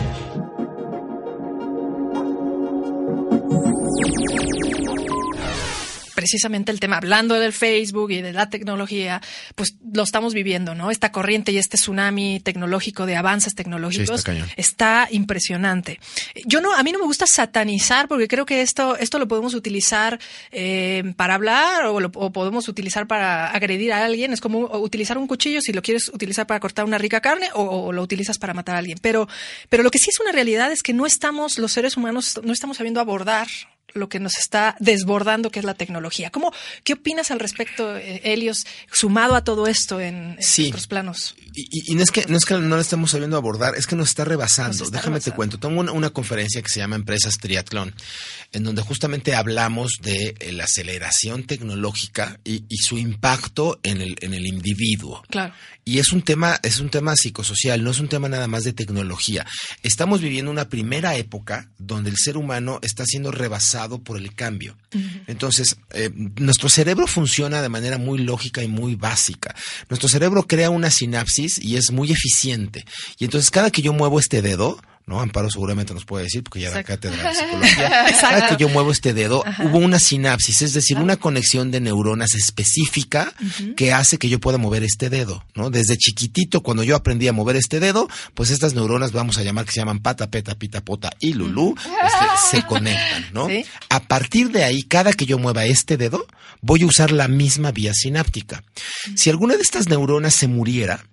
Precisamente 6.26 6.72
el 6.72 6.80
tema, 6.80 6.96
hablando 6.96 7.38
del 7.38 7.52
Facebook 7.52 8.10
y 8.10 8.20
de 8.20 8.32
la 8.32 8.50
tecnología, 8.50 9.22
pues 9.54 9.76
lo 9.92 10.02
estamos 10.02 10.34
viviendo, 10.34 10.74
¿no? 10.74 10.90
Esta 10.90 11.12
corriente 11.12 11.52
y 11.52 11.58
este 11.58 11.76
tsunami 11.76 12.40
tecnológico 12.40 13.06
de 13.06 13.14
avances 13.14 13.54
tecnológicos 13.54 14.24
está, 14.56 15.06
impresionante. 15.12 16.00
Yo 16.44 16.60
no, 16.60 16.74
a 16.74 16.82
mí 16.82 16.90
no 16.90 16.98
me 16.98 17.04
gusta 17.04 17.28
satanizar 17.28 18.08
porque 18.08 18.26
creo 18.26 18.44
que 18.44 18.60
esto, 18.62 18.96
esto 18.96 19.20
lo 19.20 19.28
podemos 19.28 19.54
utilizar 19.54 20.18
eh, 20.50 21.12
para 21.16 21.36
hablar 21.36 21.86
o 21.86 22.00
lo 22.00 22.10
podemos 22.10 22.66
utilizar 22.66 23.06
para 23.06 23.52
agredir 23.52 23.92
a 23.92 24.04
alguien. 24.04 24.32
Es 24.32 24.40
como 24.40 24.66
utilizar 24.78 25.18
un 25.18 25.28
cuchillo 25.28 25.60
si 25.60 25.72
lo 25.72 25.80
quieres 25.80 26.08
utilizar 26.08 26.48
para 26.48 26.58
cortar 26.58 26.84
una 26.84 26.98
rica 26.98 27.20
carne 27.20 27.50
o, 27.54 27.62
o 27.62 27.92
lo 27.92 28.02
utilizas 28.02 28.38
para 28.38 28.52
matar 28.52 28.74
a 28.74 28.78
alguien. 28.78 28.98
Pero, 29.00 29.28
pero 29.68 29.84
lo 29.84 29.92
que 29.92 30.00
sí 30.00 30.10
es 30.10 30.18
una 30.18 30.32
realidad 30.32 30.72
es 30.72 30.82
que 30.82 30.92
no 30.92 31.06
estamos, 31.06 31.56
los 31.58 31.70
seres 31.70 31.96
humanos, 31.96 32.40
no 32.42 32.52
estamos 32.52 32.78
sabiendo 32.78 33.00
abordar 33.00 33.46
lo 33.92 34.08
que 34.08 34.20
nos 34.20 34.36
está 34.38 34.76
desbordando, 34.78 35.50
que 35.50 35.58
es 35.58 35.64
la 35.64 35.74
tecnología. 35.74 36.30
¿Cómo, 36.30 36.52
¿Qué 36.84 36.94
opinas 36.94 37.30
al 37.30 37.40
respecto, 37.40 37.96
eh, 37.96 38.20
Helios, 38.24 38.66
sumado 38.92 39.34
a 39.34 39.44
todo 39.44 39.66
esto 39.66 40.00
en, 40.00 40.38
en 40.38 40.66
otros 40.68 40.86
planos? 40.86 41.34
Y, 41.54 41.94
no, 41.94 42.02
es 42.02 42.10
que, 42.10 42.26
no 42.28 42.36
es 42.36 42.44
que 42.44 42.54
no 42.54 42.76
lo 42.76 42.80
estemos 42.80 43.10
sabiendo 43.10 43.36
abordar, 43.36 43.74
es 43.76 43.86
que 43.86 43.96
nos 43.96 44.10
está 44.10 44.24
rebasando. 44.24 44.90
Déjame 44.90 45.20
te 45.20 45.32
cuento. 45.32 45.58
Tengo 45.58 45.80
una, 45.80 46.10
conferencia 46.10 46.62
que 46.62 46.68
se 46.68 46.80
llama 46.80 46.96
Empresas 46.96 47.38
Triatlón, 47.38 47.94
en 48.52 48.62
donde 48.62 48.82
justamente 48.82 49.34
hablamos 49.34 49.92
de 50.02 50.34
eh, 50.38 50.52
la 50.52 50.64
aceleración 50.64 51.44
tecnológica 51.44 52.38
y, 52.44 52.64
y, 52.68 52.76
su 52.78 52.98
impacto 52.98 53.80
en 53.82 54.02
el, 54.02 54.16
en 54.20 54.34
el 54.34 54.46
individuo. 54.46 55.22
Claro. 55.28 55.54
Y 55.84 55.98
es 55.98 56.12
un 56.12 56.22
tema, 56.22 56.58
es 56.62 56.80
un 56.80 56.90
tema 56.90 57.14
psicosocial, 57.16 57.82
no 57.82 57.90
es 57.90 58.00
un 58.00 58.08
tema 58.08 58.28
nada 58.28 58.48
más 58.48 58.64
de 58.64 58.72
tecnología. 58.72 59.46
Estamos 59.82 60.20
viviendo 60.20 60.50
una 60.50 60.68
primera 60.68 61.16
época 61.16 61.70
donde 61.78 62.10
el 62.10 62.16
ser 62.16 62.36
humano 62.36 62.80
está 62.82 63.04
siendo 63.06 63.30
rebasado 63.30 63.85
por 63.88 64.16
el 64.16 64.34
cambio. 64.34 64.76
Entonces, 65.26 65.76
eh, 65.92 66.10
nuestro 66.14 66.68
cerebro 66.68 67.06
funciona 67.06 67.62
de 67.62 67.68
manera 67.68 67.98
muy 67.98 68.18
lógica 68.18 68.62
y 68.62 68.68
muy 68.68 68.94
básica. 68.94 69.54
Nuestro 69.88 70.08
cerebro 70.08 70.44
crea 70.44 70.70
una 70.70 70.90
sinapsis 70.90 71.58
y 71.58 71.76
es 71.76 71.90
muy 71.92 72.12
eficiente. 72.12 72.84
Y 73.18 73.24
entonces 73.24 73.50
cada 73.50 73.70
que 73.70 73.82
yo 73.82 73.92
muevo 73.92 74.18
este 74.18 74.42
dedo, 74.42 74.80
¿no? 75.06 75.20
Amparo 75.20 75.48
seguramente 75.50 75.94
nos 75.94 76.04
puede 76.04 76.24
decir, 76.24 76.42
porque 76.42 76.60
ya 76.60 76.70
da 76.72 76.82
cátedra 76.82 77.30
de 77.30 77.34
psicología. 77.36 78.06
Cada 78.20 78.48
que 78.48 78.56
yo 78.56 78.68
muevo 78.68 78.90
este 78.90 79.14
dedo, 79.14 79.44
hubo 79.62 79.78
una 79.78 80.00
sinapsis, 80.00 80.62
es 80.62 80.72
decir, 80.72 80.98
una 80.98 81.16
conexión 81.16 81.70
de 81.70 81.80
neuronas 81.80 82.34
específica 82.34 83.32
que 83.76 83.92
hace 83.92 84.18
que 84.18 84.28
yo 84.28 84.40
pueda 84.40 84.58
mover 84.58 84.82
este 84.82 85.08
dedo, 85.08 85.44
¿no? 85.54 85.70
Desde 85.70 85.96
chiquitito, 85.96 86.62
cuando 86.62 86.82
yo 86.82 86.96
aprendí 86.96 87.28
a 87.28 87.32
mover 87.32 87.54
este 87.54 87.78
dedo, 87.78 88.08
pues 88.34 88.50
estas 88.50 88.74
neuronas, 88.74 89.12
vamos 89.12 89.38
a 89.38 89.44
llamar 89.44 89.64
que 89.64 89.72
se 89.72 89.80
llaman 89.80 90.00
pata, 90.00 90.28
peta, 90.28 90.56
pita, 90.56 90.84
pota 90.84 91.12
y 91.20 91.34
lulú, 91.34 91.76
este, 91.78 92.26
se 92.50 92.66
conectan, 92.66 93.26
¿no? 93.32 93.48
A 93.88 94.00
partir 94.00 94.50
de 94.50 94.64
ahí, 94.64 94.82
cada 94.82 95.12
que 95.12 95.26
yo 95.26 95.38
mueva 95.38 95.66
este 95.66 95.96
dedo, 95.96 96.26
voy 96.62 96.82
a 96.82 96.86
usar 96.86 97.12
la 97.12 97.28
misma 97.28 97.70
vía 97.70 97.94
sináptica. 97.94 98.64
Si 99.14 99.30
alguna 99.30 99.54
de 99.54 99.62
estas 99.62 99.88
neuronas 99.88 100.34
se 100.34 100.48
muriera, 100.48 101.04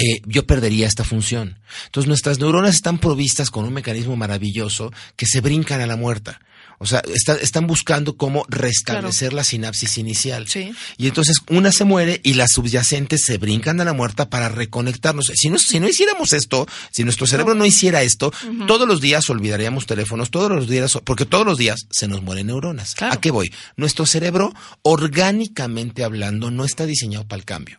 eh, 0.00 0.22
yo 0.26 0.46
perdería 0.46 0.86
esta 0.86 1.04
función. 1.04 1.58
Entonces 1.86 2.08
nuestras 2.08 2.38
neuronas 2.38 2.74
están 2.74 2.98
provistas 2.98 3.50
con 3.50 3.64
un 3.64 3.74
mecanismo 3.74 4.16
maravilloso 4.16 4.92
que 5.16 5.26
se 5.26 5.40
brincan 5.40 5.80
a 5.80 5.86
la 5.86 5.96
muerta. 5.96 6.40
O 6.82 6.86
sea, 6.86 7.02
están 7.42 7.66
buscando 7.66 8.16
cómo 8.16 8.46
restablecer 8.48 9.34
la 9.34 9.44
sinapsis 9.44 9.98
inicial. 9.98 10.48
Sí. 10.48 10.72
Y 10.96 11.08
entonces 11.08 11.36
una 11.50 11.72
se 11.72 11.84
muere 11.84 12.22
y 12.24 12.34
las 12.34 12.52
subyacentes 12.52 13.20
se 13.26 13.36
brincan 13.36 13.82
a 13.82 13.84
la 13.84 13.92
muerta 13.92 14.30
para 14.30 14.48
reconectarnos. 14.48 15.30
Si 15.34 15.50
no, 15.50 15.58
si 15.58 15.78
no 15.78 15.86
hiciéramos 15.86 16.32
esto, 16.32 16.66
si 16.90 17.04
nuestro 17.04 17.26
cerebro 17.26 17.54
no, 17.54 17.66
hiciera 17.66 18.02
esto, 18.02 18.32
todos 18.66 18.88
los 18.88 19.02
días 19.02 19.28
olvidaríamos 19.28 19.84
teléfonos, 19.84 20.30
todos 20.30 20.50
los 20.50 20.68
días, 20.68 20.98
porque 21.04 21.26
todos 21.26 21.44
los 21.44 21.58
días 21.58 21.86
se 21.90 22.08
nos 22.08 22.22
mueren 22.22 22.46
neuronas. 22.46 22.94
¿A 23.02 23.20
qué 23.20 23.30
voy? 23.30 23.52
Nuestro 23.76 24.06
cerebro, 24.06 24.54
orgánicamente 24.80 26.02
hablando, 26.02 26.50
no 26.50 26.64
está 26.64 26.86
diseñado 26.86 27.28
para 27.28 27.40
el 27.40 27.44
cambio. 27.44 27.78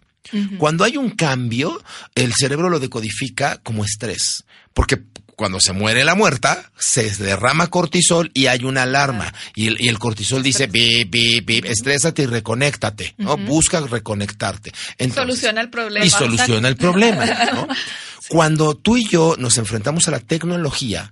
Cuando 0.57 0.83
hay 0.83 0.97
un 0.97 1.11
cambio, 1.11 1.81
el 2.15 2.33
cerebro 2.33 2.69
lo 2.69 2.79
decodifica 2.79 3.57
como 3.63 3.83
estrés, 3.83 4.43
porque 4.73 5.01
cuando 5.35 5.59
se 5.59 5.73
muere 5.73 6.03
la 6.03 6.13
muerta, 6.13 6.71
se 6.77 7.09
derrama 7.15 7.65
cortisol 7.67 8.29
y 8.35 8.45
hay 8.45 8.63
una 8.63 8.83
alarma. 8.83 9.33
Y 9.55 9.69
el, 9.69 9.81
y 9.81 9.87
el 9.87 9.97
cortisol 9.97 10.43
dice, 10.43 10.67
bip, 10.67 11.09
bip, 11.09 11.45
bip, 11.45 11.65
estrésate 11.65 12.21
y 12.21 12.25
reconéctate, 12.27 13.15
¿no? 13.17 13.37
Busca 13.37 13.81
reconectarte. 13.81 14.71
soluciona 15.11 15.61
el 15.61 15.71
problema. 15.71 16.05
Y 16.05 16.11
soluciona 16.11 16.67
el 16.67 16.75
problema, 16.75 17.25
¿no? 17.53 17.67
Cuando 18.29 18.75
tú 18.75 18.97
y 18.97 19.07
yo 19.09 19.35
nos 19.39 19.57
enfrentamos 19.57 20.07
a 20.07 20.11
la 20.11 20.19
tecnología, 20.19 21.11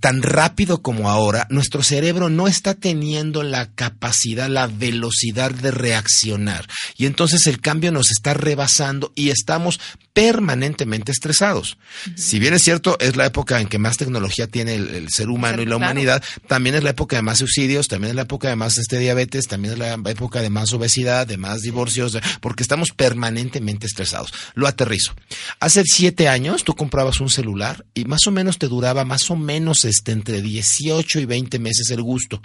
tan 0.00 0.22
rápido 0.22 0.82
como 0.82 1.08
ahora, 1.08 1.46
nuestro 1.50 1.82
cerebro 1.82 2.28
no 2.28 2.46
está 2.46 2.74
teniendo 2.74 3.42
la 3.42 3.70
capacidad, 3.72 4.48
la 4.48 4.66
velocidad 4.66 5.50
de 5.50 5.70
reaccionar. 5.70 6.66
Y 6.96 7.06
entonces 7.06 7.46
el 7.46 7.60
cambio 7.60 7.90
nos 7.90 8.10
está 8.10 8.34
rebasando 8.34 9.12
y 9.14 9.30
estamos 9.30 9.80
permanentemente 10.12 11.12
estresados. 11.12 11.78
Si 12.16 12.38
bien 12.38 12.52
es 12.52 12.62
cierto, 12.62 12.98
es 13.00 13.16
la 13.16 13.26
época 13.26 13.60
en 13.60 13.68
que 13.68 13.78
más 13.78 13.96
tecnología 13.96 14.46
tiene 14.46 14.74
el, 14.74 15.08
ser 15.10 15.30
humano 15.30 15.62
y 15.62 15.66
la 15.66 15.76
humanidad, 15.76 16.22
también 16.46 16.74
es 16.74 16.82
la 16.82 16.90
época 16.90 17.16
de 17.16 17.22
más 17.22 17.38
suicidios, 17.38 17.88
también 17.88 18.10
es 18.10 18.16
la 18.16 18.22
época 18.22 18.48
de 18.48 18.56
más 18.56 18.78
este 18.78 18.98
diabetes, 18.98 19.46
también 19.46 19.74
es 19.74 19.78
la 19.78 19.94
época 20.10 20.42
de 20.42 20.50
más 20.50 20.72
obesidad, 20.72 21.26
de 21.26 21.38
más 21.38 21.62
divorcios, 21.62 22.18
porque 22.40 22.62
estamos 22.62 22.90
permanentemente 22.90 23.86
estresados. 23.86 24.32
Lo 24.54 24.66
aterrizo. 24.66 25.14
Hace 25.60 25.84
siete 25.84 26.28
años 26.28 26.64
tú 26.64 26.74
comprabas 26.74 27.20
un 27.20 27.30
celular 27.30 27.86
y 27.94 28.04
más 28.04 28.26
o 28.26 28.32
menos 28.32 28.58
te 28.58 28.66
duraba 28.66 29.04
más 29.04 29.30
o 29.30 29.36
menos 29.36 29.77
este, 29.84 30.12
entre 30.12 30.42
18 30.42 31.20
y 31.20 31.24
20 31.24 31.58
meses 31.58 31.90
el 31.90 32.02
gusto. 32.02 32.40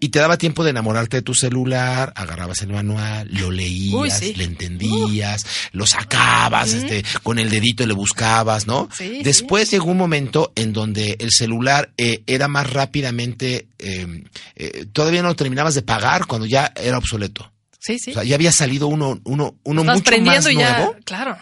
Y 0.00 0.10
te 0.10 0.20
daba 0.20 0.38
tiempo 0.38 0.62
de 0.62 0.70
enamorarte 0.70 1.16
de 1.16 1.22
tu 1.22 1.34
celular, 1.34 2.12
agarrabas 2.14 2.62
el 2.62 2.68
manual, 2.68 3.28
lo 3.32 3.50
leías, 3.50 4.22
le 4.36 4.44
entendías, 4.44 5.44
lo 5.72 5.86
sacabas, 5.86 6.72
este, 6.72 7.04
con 7.22 7.38
el 7.38 7.50
dedito 7.50 7.84
le 7.86 7.94
buscabas, 7.94 8.66
¿no? 8.66 8.88
Después 9.22 9.70
llegó 9.70 9.86
un 9.86 9.96
momento 9.96 10.52
en 10.54 10.72
donde 10.72 11.16
el 11.18 11.30
celular 11.32 11.90
eh, 11.96 12.22
era 12.26 12.46
más 12.46 12.72
rápidamente, 12.72 13.66
em, 13.78 14.24
eh, 14.54 14.86
todavía 14.92 15.22
no 15.22 15.28
lo 15.28 15.36
terminabas 15.36 15.74
de 15.74 15.82
pagar 15.82 16.26
cuando 16.26 16.46
ya 16.46 16.72
era 16.76 16.98
obsoleto. 16.98 17.52
Sí, 17.80 17.98
sí. 17.98 18.10
O 18.10 18.14
sea, 18.14 18.24
ya 18.24 18.34
había 18.34 18.52
salido 18.52 18.88
uno, 18.88 19.20
uno, 19.24 19.56
uno 19.64 19.84
mucho 19.84 20.20
más 20.22 20.44
nuevo. 20.44 20.96
claro. 21.04 21.36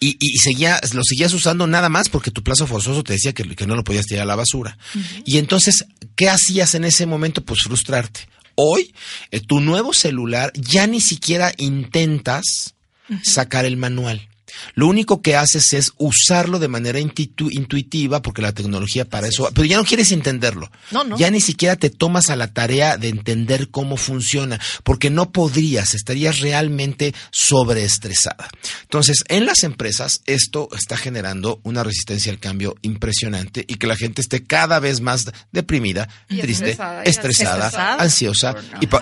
Y, 0.00 0.16
y, 0.20 0.38
seguía, 0.38 0.80
lo 0.92 1.02
seguías 1.04 1.32
usando 1.32 1.66
nada 1.66 1.88
más 1.88 2.08
porque 2.08 2.30
tu 2.30 2.42
plazo 2.42 2.66
forzoso 2.66 3.02
te 3.02 3.14
decía 3.14 3.32
que, 3.32 3.44
no 3.66 3.76
lo 3.76 3.84
podías 3.84 4.06
tirar 4.06 4.22
a 4.22 4.26
la 4.26 4.36
basura. 4.36 4.78
Y 5.24 5.38
entonces, 5.38 5.86
¿qué 6.14 6.28
hacías 6.28 6.74
en 6.74 6.84
ese 6.84 7.06
momento? 7.06 7.44
Pues 7.44 7.60
frustrarte. 7.62 8.28
Hoy, 8.54 8.94
eh, 9.30 9.40
tu 9.40 9.60
nuevo 9.60 9.92
celular 9.92 10.52
ya 10.54 10.86
ni 10.86 11.00
siquiera 11.00 11.52
intentas 11.58 12.74
sacar 13.22 13.64
el 13.64 13.76
manual. 13.76 14.28
Lo 14.74 14.86
único 14.86 15.22
que 15.22 15.36
haces 15.36 15.72
es 15.72 15.92
usarlo 15.98 16.58
de 16.58 16.68
manera 16.68 17.00
intuitiva, 17.00 18.22
porque 18.22 18.42
la 18.42 18.52
tecnología 18.52 19.04
para 19.04 19.28
eso, 19.28 19.50
pero 19.54 19.64
ya 19.64 19.76
no 19.76 19.84
quieres 19.84 20.12
entenderlo. 20.12 20.70
No, 20.90 21.04
no. 21.04 21.18
Ya 21.18 21.30
ni 21.30 21.40
siquiera 21.40 21.76
te 21.76 21.90
tomas 21.90 22.30
a 22.30 22.36
la 22.36 22.52
tarea 22.52 22.96
de 22.96 23.08
entender 23.08 23.70
cómo 23.70 23.96
funciona, 23.96 24.60
porque 24.84 25.10
no 25.10 25.32
podrías, 25.32 25.94
estarías 25.94 26.40
realmente 26.40 27.14
sobreestresada. 27.30 28.48
Entonces, 28.82 29.24
en 29.28 29.46
las 29.46 29.62
empresas, 29.62 30.20
esto 30.26 30.68
está 30.76 30.96
generando 30.96 31.60
una 31.62 31.82
resistencia 31.82 32.32
al 32.32 32.38
cambio 32.38 32.76
impresionante 32.82 33.64
y 33.66 33.76
que 33.76 33.86
la 33.86 33.96
gente 33.96 34.20
esté 34.20 34.44
cada 34.44 34.80
vez 34.80 35.00
más 35.00 35.30
deprimida, 35.52 36.08
triste, 36.28 36.76
estresada, 37.04 37.96
ansiosa 37.96 38.54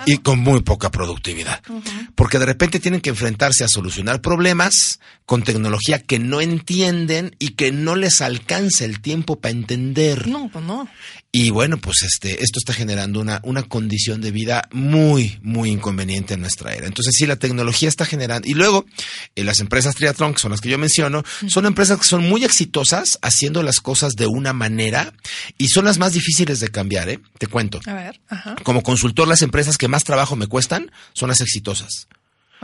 y, 0.05 0.17
con 0.17 0.39
muy 0.39 0.61
poca 0.61 0.91
productividad. 0.91 1.61
Porque 2.15 2.39
de 2.39 2.45
repente 2.45 2.79
tienen 2.79 3.01
que 3.01 3.09
enfrentarse 3.09 3.63
a 3.63 3.67
solucionar 3.67 4.21
problemas 4.21 4.99
con 5.25 5.43
tecnología 5.45 5.99
que 5.99 6.19
no 6.19 6.41
entienden 6.41 7.35
y 7.39 7.51
que 7.51 7.71
no 7.71 7.95
les 7.95 8.21
alcanza 8.21 8.83
el 8.83 8.99
tiempo 8.99 9.39
para 9.39 9.53
entender. 9.53 10.27
No, 10.27 10.49
pues 10.51 10.65
no. 10.65 10.89
Y 11.31 11.49
bueno, 11.49 11.77
pues 11.77 12.03
este, 12.03 12.43
esto 12.43 12.59
está 12.59 12.71
generando 12.71 13.19
una, 13.19 13.41
una 13.43 13.63
condición 13.63 14.21
de 14.21 14.31
vida 14.31 14.69
muy, 14.71 15.37
muy 15.41 15.69
inconveniente 15.69 16.33
en 16.33 16.39
nuestra 16.39 16.73
era. 16.73 16.87
Entonces, 16.87 17.13
sí, 17.17 17.25
la 17.25 17.35
tecnología 17.35 17.89
está 17.89 18.05
generando. 18.05 18.47
Y 18.47 18.53
luego, 18.53 18.85
eh, 19.35 19.43
las 19.43 19.59
empresas 19.59 19.95
triatlón, 19.95 20.33
que 20.33 20.39
son 20.39 20.51
las 20.51 20.61
que 20.61 20.69
yo 20.69 20.77
menciono, 20.77 21.23
son 21.47 21.65
empresas 21.65 21.99
que 21.99 22.05
son 22.05 22.23
muy 22.23 22.45
exitosas 22.45 23.19
haciendo 23.21 23.63
las 23.63 23.81
cosas 23.81 24.13
de 24.13 24.27
una 24.27 24.53
manera 24.53 25.13
y 25.57 25.67
son 25.67 25.83
las 25.83 25.97
más 25.97 26.13
difíciles 26.13 26.61
de 26.61 26.69
cambiar, 26.69 27.09
¿eh? 27.09 27.19
Te 27.37 27.47
cuento. 27.47 27.81
A 27.85 27.93
ver, 27.93 28.21
ajá. 28.29 28.55
Como 28.63 28.81
consultor, 28.81 29.27
las 29.27 29.41
empresas 29.41 29.77
que 29.77 29.89
más 29.89 30.05
trabajo 30.05 30.37
me 30.37 30.47
cuestan 30.47 30.89
son 31.11 31.27
las 31.27 31.41
exitosas. 31.41 32.07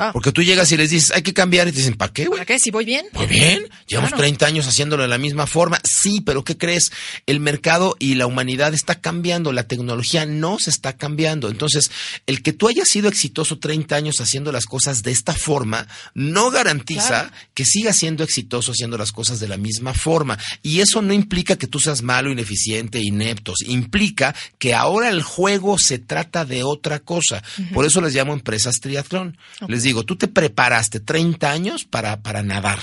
Ah. 0.01 0.09
Porque 0.13 0.31
tú 0.31 0.41
llegas 0.41 0.71
y 0.71 0.77
les 0.77 0.89
dices, 0.89 1.11
hay 1.11 1.21
que 1.21 1.31
cambiar, 1.31 1.67
y 1.67 1.71
te 1.71 1.77
dicen, 1.77 1.93
¿para 1.93 2.11
qué, 2.11 2.25
güey? 2.25 2.39
¿Para 2.39 2.45
qué? 2.47 2.57
Si 2.57 2.71
voy 2.71 2.85
bien. 2.85 3.05
Muy 3.13 3.27
bien, 3.27 3.69
llevamos 3.85 4.15
30 4.15 4.47
años 4.47 4.65
haciéndolo 4.65 5.03
de 5.03 5.09
la 5.09 5.19
misma 5.19 5.45
forma. 5.45 5.79
Sí, 5.83 6.21
pero 6.21 6.43
¿qué 6.43 6.57
crees? 6.57 6.91
El 7.27 7.39
mercado 7.39 7.95
y 7.99 8.15
la 8.15 8.25
humanidad 8.25 8.73
está 8.73 8.99
cambiando, 8.99 9.53
la 9.53 9.67
tecnología 9.67 10.25
no 10.25 10.57
se 10.57 10.71
está 10.71 10.97
cambiando. 10.97 11.49
Entonces, 11.49 11.91
el 12.25 12.41
que 12.41 12.51
tú 12.51 12.67
hayas 12.67 12.89
sido 12.89 13.09
exitoso 13.09 13.59
30 13.59 13.95
años 13.95 14.15
haciendo 14.21 14.51
las 14.51 14.65
cosas 14.65 15.03
de 15.03 15.11
esta 15.11 15.35
forma, 15.35 15.87
no 16.15 16.49
garantiza 16.49 17.31
que 17.53 17.63
sigas 17.63 17.97
siendo 17.97 18.23
exitoso 18.23 18.71
haciendo 18.71 18.97
las 18.97 19.11
cosas 19.11 19.39
de 19.39 19.49
la 19.49 19.57
misma 19.57 19.93
forma. 19.93 20.39
Y 20.63 20.79
eso 20.79 21.03
no 21.03 21.13
implica 21.13 21.57
que 21.57 21.67
tú 21.67 21.79
seas 21.79 22.01
malo, 22.01 22.31
ineficiente, 22.31 22.99
ineptos. 22.99 23.59
Implica 23.67 24.33
que 24.57 24.73
ahora 24.73 25.09
el 25.09 25.21
juego 25.21 25.77
se 25.77 25.99
trata 25.99 26.43
de 26.43 26.63
otra 26.63 26.97
cosa. 26.97 27.43
Por 27.71 27.85
eso 27.85 28.01
les 28.01 28.15
llamo 28.15 28.33
empresas 28.33 28.79
triatlón. 28.81 29.37
Les 29.67 29.83
digo, 29.83 29.90
tú 30.03 30.15
te 30.15 30.27
preparaste 30.27 30.99
30 30.99 31.49
años 31.49 31.85
para, 31.85 32.21
para 32.21 32.43
nadar 32.43 32.79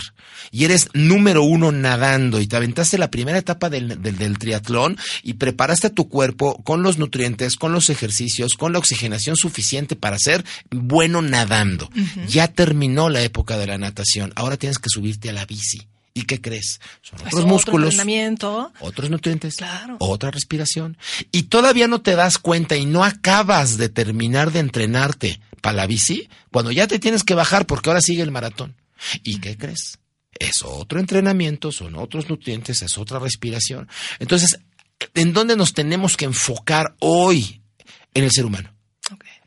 y 0.50 0.64
eres 0.64 0.88
número 0.94 1.42
uno 1.42 1.72
nadando 1.72 2.40
y 2.40 2.46
te 2.46 2.56
aventaste 2.56 2.98
la 2.98 3.10
primera 3.10 3.38
etapa 3.38 3.68
del, 3.70 4.00
del, 4.00 4.38
triatlón 4.38 4.96
y 5.22 5.34
preparaste 5.34 5.88
a 5.88 5.94
tu 5.94 6.08
cuerpo 6.08 6.62
con 6.62 6.82
los 6.82 6.98
nutrientes, 6.98 7.56
con 7.56 7.72
los 7.72 7.90
ejercicios, 7.90 8.54
con 8.54 8.72
la 8.72 8.78
oxigenación 8.78 9.36
suficiente 9.36 9.96
para 9.96 10.18
ser 10.18 10.44
bueno 10.70 11.22
nadando. 11.22 11.90
Ya 12.28 12.48
terminó 12.48 13.08
la 13.08 13.22
época 13.22 13.58
de 13.58 13.66
la 13.66 13.78
natación, 13.78 14.32
ahora 14.36 14.56
tienes 14.56 14.78
que 14.78 14.90
subirte 14.90 15.30
a 15.30 15.32
la 15.32 15.46
bici. 15.46 15.88
¿Y 16.14 16.22
qué 16.22 16.40
crees? 16.40 16.80
Son 17.02 17.18
Pues 17.18 17.34
otros 17.34 17.34
otro 17.34 17.46
músculos, 17.46 17.94
otros 18.80 19.10
nutrientes, 19.10 19.56
Claro. 19.56 19.96
otra 20.00 20.30
respiración. 20.30 20.96
Y 21.30 21.44
todavía 21.44 21.86
no 21.86 22.00
te 22.02 22.16
das 22.16 22.38
cuenta 22.38 22.76
y 22.76 22.86
no 22.86 23.04
acabas 23.04 23.76
de 23.76 23.88
terminar 23.88 24.50
de 24.52 24.60
entrenarte 24.60 25.40
para 25.60 25.76
la 25.76 25.86
bici 25.86 26.28
cuando 26.50 26.72
ya 26.72 26.86
te 26.86 26.98
tienes 26.98 27.24
que 27.24 27.34
bajar 27.34 27.66
porque 27.66 27.90
ahora 27.90 28.00
sigue 28.00 28.22
el 28.22 28.30
maratón. 28.30 28.76
¿Y 29.22 29.38
qué 29.40 29.56
crees? 29.56 29.98
Es 30.38 30.62
otro 30.64 30.98
entrenamiento, 31.00 31.72
son 31.72 31.94
otros 31.96 32.28
nutrientes, 32.28 32.82
es 32.82 32.98
otra 32.98 33.18
respiración. 33.18 33.88
Entonces, 34.18 34.58
¿en 35.14 35.32
dónde 35.32 35.56
nos 35.56 35.72
tenemos 35.72 36.16
que 36.16 36.24
enfocar 36.24 36.96
hoy 37.00 37.62
en 38.14 38.24
el 38.24 38.30
ser 38.32 38.44
humano? 38.46 38.72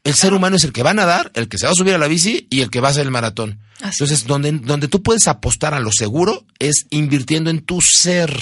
El 0.03 0.15
ser 0.15 0.33
humano 0.33 0.55
es 0.55 0.63
el 0.63 0.73
que 0.73 0.81
va 0.81 0.91
a 0.91 0.95
nadar, 0.95 1.31
el 1.35 1.47
que 1.47 1.59
se 1.59 1.67
va 1.67 1.73
a 1.73 1.75
subir 1.75 1.93
a 1.93 1.99
la 1.99 2.07
bici 2.07 2.47
y 2.49 2.61
el 2.61 2.71
que 2.71 2.79
va 2.81 2.87
a 2.87 2.91
hacer 2.91 3.05
el 3.05 3.11
maratón. 3.11 3.59
Así 3.81 4.03
Entonces, 4.03 4.25
donde, 4.25 4.51
donde 4.51 4.87
tú 4.87 5.03
puedes 5.03 5.27
apostar 5.27 5.73
a 5.73 5.79
lo 5.79 5.91
seguro 5.91 6.43
es 6.57 6.87
invirtiendo 6.89 7.49
en 7.51 7.61
tu 7.61 7.81
ser. 7.81 8.35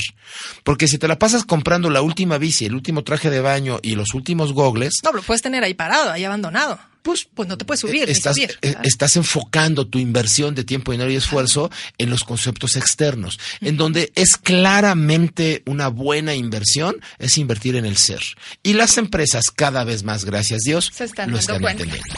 Porque 0.63 0.88
si 0.88 0.98
te 0.98 1.08
la 1.08 1.20
pasas 1.20 1.44
comprando 1.44 1.89
la 1.89 2.01
última 2.01 2.38
bici, 2.38 2.66
el 2.66 2.75
último 2.75 3.04
traje 3.04 3.30
de 3.30 3.42
baño 3.42 3.80
y 3.82 3.96
los 3.96 4.13
últimos 4.13 4.54
gogles, 4.54 4.96
No, 5.04 5.12
lo 5.12 5.22
puedes 5.22 5.42
tener 5.42 5.63
ahí 5.63 5.74
parado, 5.74 6.12
ahí 6.12 6.24
abandonado. 6.24 6.80
Pues, 7.01 7.27
Pues 7.34 7.48
no 7.50 7.58
te 7.58 7.65
puedes 7.65 7.79
subir. 7.82 8.06
ni 8.06 8.12
estás, 8.12 8.36
subir. 8.36 8.58
eh, 8.62 8.75
estás 8.84 9.15
enfocando 9.15 9.88
tu 9.88 10.00
inversión 10.00 10.56
de 10.56 10.63
tiempo, 10.63 10.91
dinero 10.91 11.10
y 11.12 11.15
esfuerzo 11.15 11.70
en 11.98 12.10
los 12.10 12.24
conceptos 12.24 12.75
externos, 12.75 13.39
en 13.62 13.77
donde 13.77 14.12
es 14.15 14.38
claramente 14.38 15.63
una 15.65 15.88
buena 15.88 16.34
inversión, 16.36 16.96
es 17.18 17.38
invertir 17.38 17.75
en 17.75 17.86
el 17.86 17.98
ser. 17.98 18.22
Y 18.63 18.74
las 18.74 18.98
empresas 18.98 19.46
cada 19.56 19.84
vez 19.84 20.03
más, 20.03 20.25
gracias 20.25 20.62
Dios, 20.62 20.91
Se 20.94 21.06
están 21.06 21.32
lo 21.32 21.38
están 21.38 21.62
cuenta. 21.62 21.84
entendiendo. 21.84 22.15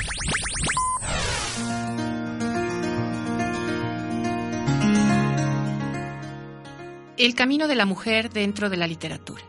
El 7.17 7.35
camino 7.35 7.67
de 7.67 7.75
la 7.75 7.85
mujer 7.85 8.31
dentro 8.31 8.69
de 8.69 8.77
la 8.77 8.87
literatura. 8.87 9.41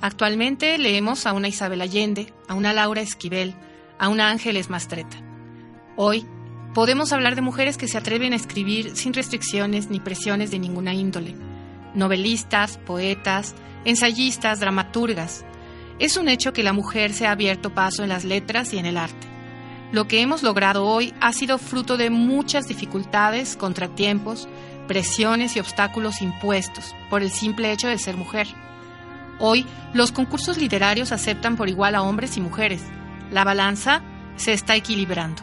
Actualmente 0.00 0.78
leemos 0.78 1.26
a 1.26 1.32
una 1.32 1.48
Isabel 1.48 1.80
Allende, 1.80 2.32
a 2.48 2.54
una 2.54 2.72
Laura 2.72 3.00
Esquivel, 3.02 3.54
a 3.98 4.08
una 4.08 4.30
Ángeles 4.30 4.70
Mastreta. 4.70 5.16
Hoy 5.96 6.26
podemos 6.74 7.12
hablar 7.12 7.34
de 7.34 7.40
mujeres 7.40 7.78
que 7.78 7.88
se 7.88 7.98
atreven 7.98 8.32
a 8.32 8.36
escribir 8.36 8.96
sin 8.96 9.14
restricciones 9.14 9.88
ni 9.90 10.00
presiones 10.00 10.50
de 10.50 10.58
ninguna 10.58 10.94
índole. 10.94 11.34
Novelistas, 11.94 12.78
poetas, 12.78 13.54
ensayistas, 13.84 14.60
dramaturgas. 14.60 15.44
Es 15.98 16.16
un 16.16 16.28
hecho 16.28 16.52
que 16.52 16.62
la 16.62 16.74
mujer 16.74 17.14
se 17.14 17.26
ha 17.26 17.30
abierto 17.30 17.72
paso 17.72 18.02
en 18.02 18.10
las 18.10 18.24
letras 18.24 18.74
y 18.74 18.78
en 18.78 18.86
el 18.86 18.98
arte. 18.98 19.26
Lo 19.92 20.08
que 20.08 20.20
hemos 20.20 20.42
logrado 20.42 20.84
hoy 20.84 21.14
ha 21.20 21.32
sido 21.32 21.58
fruto 21.58 21.96
de 21.96 22.10
muchas 22.10 22.66
dificultades, 22.66 23.56
contratiempos, 23.56 24.48
presiones 24.86 25.56
y 25.56 25.60
obstáculos 25.60 26.20
impuestos 26.20 26.94
por 27.08 27.22
el 27.22 27.30
simple 27.30 27.72
hecho 27.72 27.88
de 27.88 27.98
ser 27.98 28.16
mujer. 28.16 28.48
Hoy 29.38 29.64
los 29.94 30.12
concursos 30.12 30.58
literarios 30.58 31.12
aceptan 31.12 31.56
por 31.56 31.68
igual 31.68 31.94
a 31.94 32.02
hombres 32.02 32.36
y 32.36 32.40
mujeres. 32.40 32.82
La 33.30 33.44
balanza 33.44 34.02
se 34.36 34.52
está 34.52 34.76
equilibrando. 34.76 35.42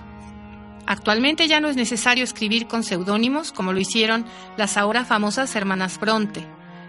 Actualmente 0.85 1.47
ya 1.47 1.59
no 1.59 1.69
es 1.69 1.75
necesario 1.75 2.23
escribir 2.23 2.67
con 2.67 2.83
seudónimos 2.83 3.51
como 3.51 3.71
lo 3.73 3.79
hicieron 3.79 4.25
las 4.57 4.77
ahora 4.77 5.05
famosas 5.05 5.55
hermanas 5.55 5.99
Bronte. 5.99 6.45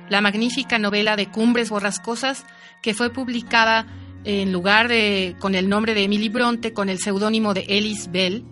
la 0.08 0.20
magnífica 0.20 0.78
novela 0.78 1.16
de 1.16 1.28
Cumbres 1.30 1.70
Borrascosas, 1.70 2.44
que 2.82 2.92
fue 2.92 3.10
publicada 3.10 3.86
en 4.24 4.52
lugar 4.52 4.88
de 4.88 5.34
con 5.38 5.54
el 5.54 5.68
nombre 5.68 5.94
de 5.94 6.04
Emily 6.04 6.28
Bronte 6.28 6.72
con 6.72 6.88
el 6.88 6.98
seudónimo 6.98 7.54
de 7.54 7.64
Ellis 7.68 8.10
Bell. 8.10 8.44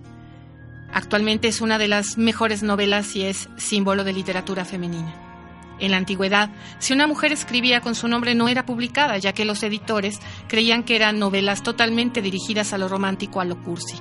Actualmente 0.92 1.48
es 1.48 1.60
una 1.60 1.78
de 1.78 1.88
las 1.88 2.18
mejores 2.18 2.62
novelas 2.62 3.14
y 3.16 3.24
es 3.24 3.48
símbolo 3.56 4.04
de 4.04 4.12
literatura 4.12 4.64
femenina. 4.64 5.31
En 5.78 5.90
la 5.90 5.96
antigüedad, 5.96 6.50
si 6.78 6.92
una 6.92 7.06
mujer 7.06 7.32
escribía 7.32 7.80
con 7.80 7.94
su 7.94 8.08
nombre 8.08 8.34
no 8.34 8.48
era 8.48 8.66
publicada, 8.66 9.18
ya 9.18 9.32
que 9.32 9.44
los 9.44 9.62
editores 9.62 10.20
creían 10.48 10.84
que 10.84 10.96
eran 10.96 11.18
novelas 11.18 11.62
totalmente 11.62 12.22
dirigidas 12.22 12.72
a 12.72 12.78
lo 12.78 12.88
romántico, 12.88 13.40
a 13.40 13.44
lo 13.44 13.60
cursi. 13.62 13.96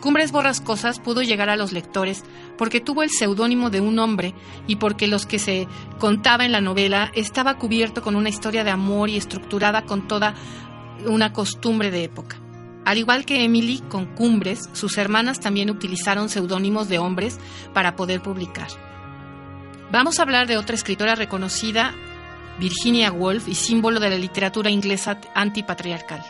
Cumbres 0.00 0.30
Borrascosas 0.30 1.00
pudo 1.00 1.22
llegar 1.22 1.48
a 1.48 1.56
los 1.56 1.72
lectores 1.72 2.22
porque 2.58 2.80
tuvo 2.80 3.02
el 3.02 3.10
seudónimo 3.10 3.70
de 3.70 3.80
un 3.80 3.98
hombre 3.98 4.34
y 4.66 4.76
porque 4.76 5.06
los 5.06 5.26
que 5.26 5.38
se 5.38 5.66
contaba 5.98 6.44
en 6.44 6.52
la 6.52 6.60
novela 6.60 7.10
estaba 7.14 7.58
cubierto 7.58 8.02
con 8.02 8.14
una 8.14 8.28
historia 8.28 8.62
de 8.62 8.70
amor 8.70 9.08
y 9.08 9.16
estructurada 9.16 9.82
con 9.82 10.06
toda 10.06 10.34
una 11.06 11.32
costumbre 11.32 11.90
de 11.90 12.04
época. 12.04 12.36
Al 12.84 12.98
igual 12.98 13.24
que 13.24 13.42
Emily 13.42 13.80
con 13.88 14.06
Cumbres, 14.06 14.68
sus 14.72 14.96
hermanas 14.96 15.40
también 15.40 15.70
utilizaron 15.70 16.28
seudónimos 16.28 16.88
de 16.88 16.98
hombres 16.98 17.40
para 17.74 17.96
poder 17.96 18.22
publicar. 18.22 18.68
Vamos 19.90 20.18
a 20.18 20.22
hablar 20.22 20.48
de 20.48 20.56
otra 20.56 20.74
escritora 20.74 21.14
reconocida, 21.14 21.94
Virginia 22.58 23.12
Woolf, 23.12 23.46
y 23.46 23.54
símbolo 23.54 24.00
de 24.00 24.10
la 24.10 24.16
literatura 24.16 24.68
inglesa 24.68 25.18
antipatriarcal. 25.32 26.24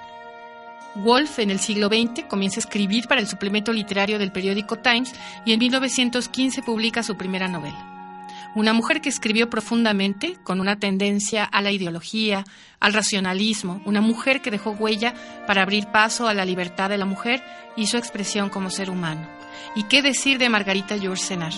Woolf 0.97 1.39
en 1.39 1.51
el 1.51 1.59
siglo 1.59 1.89
XX 1.89 2.25
comienza 2.25 2.59
a 2.59 2.65
escribir 2.65 3.09
para 3.09 3.21
el 3.21 3.27
suplemento 3.27 3.73
literario 3.73 4.19
del 4.19 4.31
periódico 4.31 4.77
Times 4.77 5.15
y 5.47 5.53
en 5.53 5.61
1915 5.61 6.63
publica 6.63 7.03
su 7.03 7.17
primera 7.17 7.49
novela. 7.49 7.95
Una 8.55 8.75
mujer 8.75 9.01
que 9.01 9.09
escribió 9.09 9.49
profundamente, 9.49 10.37
con 10.43 10.61
una 10.61 10.79
tendencia 10.79 11.45
a 11.45 11.63
la 11.63 11.71
ideología, 11.71 12.45
al 12.79 12.93
racionalismo, 12.93 13.81
una 13.87 14.03
mujer 14.03 14.43
que 14.43 14.51
dejó 14.51 14.71
huella 14.73 15.15
para 15.47 15.63
abrir 15.63 15.87
paso 15.87 16.29
a 16.29 16.35
la 16.35 16.45
libertad 16.45 16.91
de 16.91 16.99
la 16.99 17.05
mujer 17.07 17.43
y 17.75 17.87
su 17.87 17.97
expresión 17.97 18.51
como 18.51 18.71
ser 18.71 18.91
humano. 18.91 19.27
¿Y 19.75 19.85
qué 19.85 20.03
decir 20.03 20.39
de 20.39 20.49
Margarita 20.49 20.97
Yourcenar? 20.97 21.53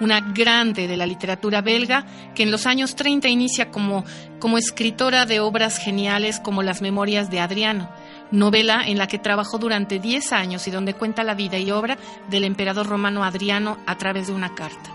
Una 0.00 0.20
grande 0.20 0.88
de 0.88 0.96
la 0.96 1.06
literatura 1.06 1.60
belga, 1.60 2.04
que 2.34 2.42
en 2.42 2.50
los 2.50 2.66
años 2.66 2.96
30 2.96 3.28
inicia 3.28 3.70
como, 3.70 4.04
como 4.38 4.58
escritora 4.58 5.26
de 5.26 5.40
obras 5.40 5.78
geniales 5.78 6.40
como 6.40 6.62
Las 6.62 6.82
Memorias 6.82 7.30
de 7.30 7.40
Adriano, 7.40 7.90
novela 8.30 8.82
en 8.86 8.98
la 8.98 9.06
que 9.06 9.18
trabajó 9.18 9.58
durante 9.58 9.98
10 9.98 10.32
años 10.32 10.66
y 10.66 10.70
donde 10.70 10.94
cuenta 10.94 11.24
la 11.24 11.34
vida 11.34 11.58
y 11.58 11.70
obra 11.70 11.98
del 12.28 12.44
emperador 12.44 12.86
romano 12.86 13.24
Adriano 13.24 13.78
a 13.86 13.96
través 13.98 14.26
de 14.26 14.32
una 14.32 14.54
carta. 14.54 14.90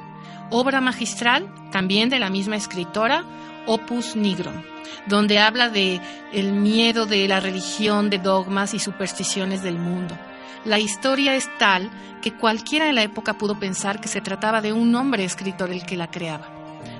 Obra 0.49 0.81
magistral, 0.81 1.47
también 1.71 2.09
de 2.09 2.19
la 2.19 2.29
misma 2.29 2.55
escritora, 2.55 3.25
Opus 3.65 4.15
Nigrum, 4.15 4.63
donde 5.07 5.39
habla 5.39 5.69
de 5.69 5.99
el 6.31 6.53
miedo 6.53 7.05
de 7.05 7.27
la 7.27 7.41
religión, 7.41 8.09
de 8.09 8.19
dogmas 8.19 8.73
y 8.73 8.79
supersticiones 8.79 9.61
del 9.61 9.77
mundo 9.77 10.17
la 10.65 10.79
historia 10.79 11.35
es 11.35 11.49
tal 11.57 11.89
que 12.21 12.33
cualquiera 12.33 12.89
en 12.89 12.95
la 12.95 13.03
época 13.03 13.37
pudo 13.37 13.59
pensar 13.59 14.01
que 14.01 14.07
se 14.07 14.21
trataba 14.21 14.61
de 14.61 14.73
un 14.73 14.93
hombre 14.95 15.23
escritor 15.23 15.71
el 15.71 15.85
que 15.85 15.97
la 15.97 16.11
creaba. 16.11 16.49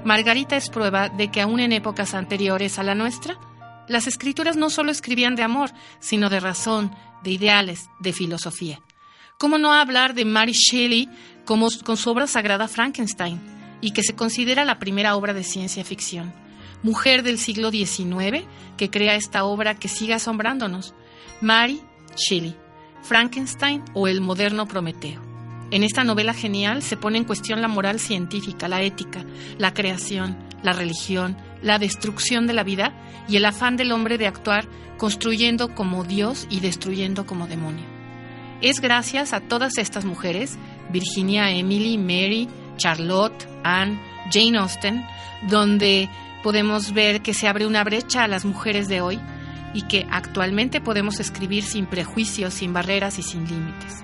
Margarita 0.04 0.56
es 0.56 0.70
prueba 0.70 1.10
de 1.10 1.30
que 1.30 1.42
aún 1.42 1.60
en 1.60 1.74
épocas 1.74 2.14
anteriores 2.14 2.80
a 2.80 2.84
la 2.84 2.96
nuestra, 2.96 3.38
las 3.88 4.08
escrituras 4.08 4.56
no 4.56 4.70
solo 4.70 4.92
escribían 4.92 5.36
de 5.36 5.44
amor, 5.44 5.72
sino 6.00 6.30
de 6.30 6.40
razón, 6.40 6.96
de 7.24 7.32
ideales, 7.32 7.90
de 8.00 8.14
filosofía. 8.14 8.80
¿Cómo 9.38 9.58
no 9.58 9.74
hablar 9.74 10.14
de 10.14 10.26
Mary 10.26 10.54
Shelley 10.54 11.10
como, 11.46 11.68
con 11.84 11.98
su 11.98 12.10
obra 12.10 12.28
sagrada 12.28 12.68
Frankenstein, 12.68 13.40
y 13.82 13.92
que 13.92 14.04
se 14.04 14.16
considera 14.16 14.66
la 14.66 14.80
primera 14.80 15.16
obra 15.16 15.34
de 15.34 15.44
ciencia 15.44 15.84
ficción? 15.84 16.34
Mujer 16.84 17.24
del 17.24 17.38
siglo 17.38 17.72
XIX 17.72 18.46
que 18.78 18.90
crea 18.90 19.16
esta 19.16 19.44
obra 19.46 19.76
que 19.76 19.88
sigue 19.88 20.14
asombrándonos. 20.14 20.94
Mary 21.42 21.82
Shelley. 22.16 22.56
Frankenstein 23.08 23.84
o 23.94 24.10
el 24.10 24.20
moderno 24.20 24.68
Prometeo. 24.68 25.22
En 25.72 25.84
esta 25.84 26.04
novela 26.04 26.34
genial 26.34 26.82
se 26.82 26.98
pone 26.98 27.18
en 27.18 27.24
cuestión 27.24 27.62
la 27.62 27.70
moral 27.70 28.02
científica, 28.02 28.68
la 28.68 28.82
ética, 28.82 29.24
la 29.58 29.74
creación, 29.74 30.38
la 30.62 30.74
religión, 30.74 31.38
la 31.62 31.80
destrucción 31.80 32.48
de 32.48 32.54
la 32.54 32.64
vida 32.64 32.94
y 33.30 33.38
el 33.38 33.46
afán 33.46 33.78
del 33.78 33.94
hombre 33.94 34.18
de 34.18 34.28
actuar 34.28 34.68
construyendo 34.98 35.74
como 35.74 36.04
Dios 36.04 36.48
y 36.50 36.60
destruyendo 36.60 37.26
como 37.26 37.48
demonio. 37.48 37.86
Es 38.62 38.82
gracias 38.82 39.32
a 39.32 39.40
todas 39.40 39.78
estas 39.78 40.04
mujeres, 40.04 40.58
Virginia, 40.92 41.52
Emily, 41.52 41.98
Mary, 41.98 42.50
Charlotte, 42.76 43.48
Anne, 43.64 44.02
Jane 44.32 44.58
Austen, 44.58 45.06
donde 45.48 46.10
podemos 46.44 46.92
ver 46.94 47.22
que 47.22 47.34
se 47.34 47.48
abre 47.48 47.68
una 47.68 47.86
brecha 47.86 48.24
a 48.24 48.28
las 48.28 48.44
mujeres 48.44 48.90
de 48.90 49.00
hoy 49.00 49.20
y 49.74 49.84
que 49.84 50.08
actualmente 50.10 50.82
podemos 50.82 51.20
escribir 51.20 51.64
sin 51.64 51.86
prejuicios, 51.86 52.54
sin 52.54 52.74
barreras 52.74 53.20
y 53.20 53.24
sin 53.24 53.48
límites. 53.48 54.04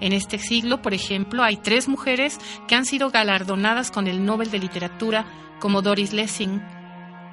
En 0.00 0.12
este 0.12 0.38
siglo, 0.38 0.80
por 0.82 0.94
ejemplo, 0.94 1.42
hay 1.42 1.56
tres 1.56 1.88
mujeres 1.88 2.38
que 2.66 2.74
han 2.74 2.84
sido 2.84 3.10
galardonadas 3.10 3.90
con 3.90 4.06
el 4.06 4.24
Nobel 4.24 4.50
de 4.50 4.58
Literatura, 4.58 5.26
como 5.58 5.82
Doris 5.82 6.12
Lessing, 6.12 6.62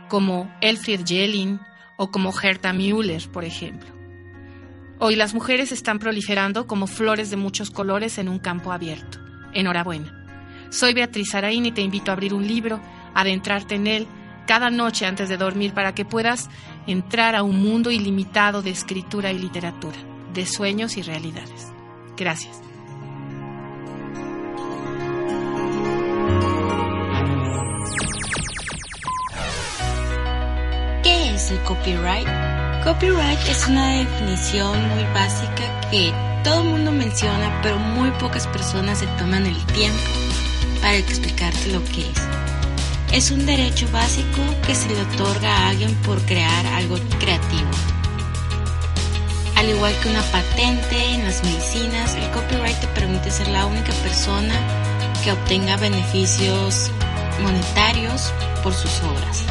como 0.09 0.51
Elfried 0.61 1.01
Jellin 1.05 1.59
o 1.97 2.11
como 2.11 2.33
Herta 2.37 2.73
Müller, 2.73 3.29
por 3.31 3.45
ejemplo. 3.45 3.89
Hoy 4.97 5.15
las 5.15 5.33
mujeres 5.33 5.71
están 5.71 5.99
proliferando 5.99 6.67
como 6.67 6.87
flores 6.87 7.29
de 7.29 7.37
muchos 7.37 7.69
colores 7.69 8.17
en 8.17 8.29
un 8.29 8.39
campo 8.39 8.71
abierto. 8.71 9.19
Enhorabuena. 9.53 10.25
Soy 10.69 10.93
Beatriz 10.93 11.35
Araín 11.35 11.65
y 11.65 11.71
te 11.71 11.81
invito 11.81 12.11
a 12.11 12.13
abrir 12.13 12.33
un 12.33 12.47
libro, 12.47 12.79
adentrarte 13.13 13.75
en 13.75 13.87
él 13.87 14.07
cada 14.47 14.69
noche 14.69 15.05
antes 15.05 15.29
de 15.29 15.37
dormir 15.37 15.73
para 15.73 15.93
que 15.93 16.05
puedas 16.05 16.49
entrar 16.87 17.35
a 17.35 17.43
un 17.43 17.61
mundo 17.61 17.91
ilimitado 17.91 18.61
de 18.61 18.69
escritura 18.69 19.31
y 19.31 19.39
literatura, 19.39 19.97
de 20.33 20.45
sueños 20.45 20.97
y 20.97 21.01
realidades. 21.01 21.71
Gracias. 22.17 22.61
¿Qué 31.03 31.35
es 31.35 31.51
el 31.51 31.59
copyright? 31.63 32.27
Copyright 32.83 33.39
es 33.49 33.67
una 33.67 33.97
definición 33.97 34.79
muy 34.89 35.03
básica 35.13 35.89
que 35.89 36.13
todo 36.43 36.61
el 36.61 36.69
mundo 36.69 36.91
menciona, 36.91 37.59
pero 37.63 37.79
muy 37.79 38.11
pocas 38.19 38.45
personas 38.47 38.99
se 38.99 39.07
toman 39.17 39.45
el 39.47 39.65
tiempo 39.67 39.99
para 40.81 40.97
explicarte 40.97 41.71
lo 41.71 41.83
que 41.85 42.01
es. 42.01 42.21
Es 43.11 43.31
un 43.31 43.45
derecho 43.45 43.87
básico 43.91 44.41
que 44.65 44.75
se 44.75 44.89
le 44.89 45.01
otorga 45.01 45.55
a 45.55 45.69
alguien 45.69 45.93
por 46.03 46.21
crear 46.25 46.65
algo 46.67 46.97
creativo. 47.19 47.69
Al 49.55 49.69
igual 49.69 49.93
que 50.01 50.09
una 50.09 50.21
patente 50.23 51.13
en 51.13 51.23
las 51.23 51.43
medicinas, 51.43 52.15
el 52.15 52.29
copyright 52.31 52.79
te 52.79 52.87
permite 52.87 53.31
ser 53.31 53.47
la 53.47 53.65
única 53.65 53.93
persona 54.03 54.53
que 55.23 55.31
obtenga 55.31 55.77
beneficios 55.77 56.91
monetarios 57.41 58.33
por 58.63 58.73
sus 58.73 58.99
obras. 59.01 59.43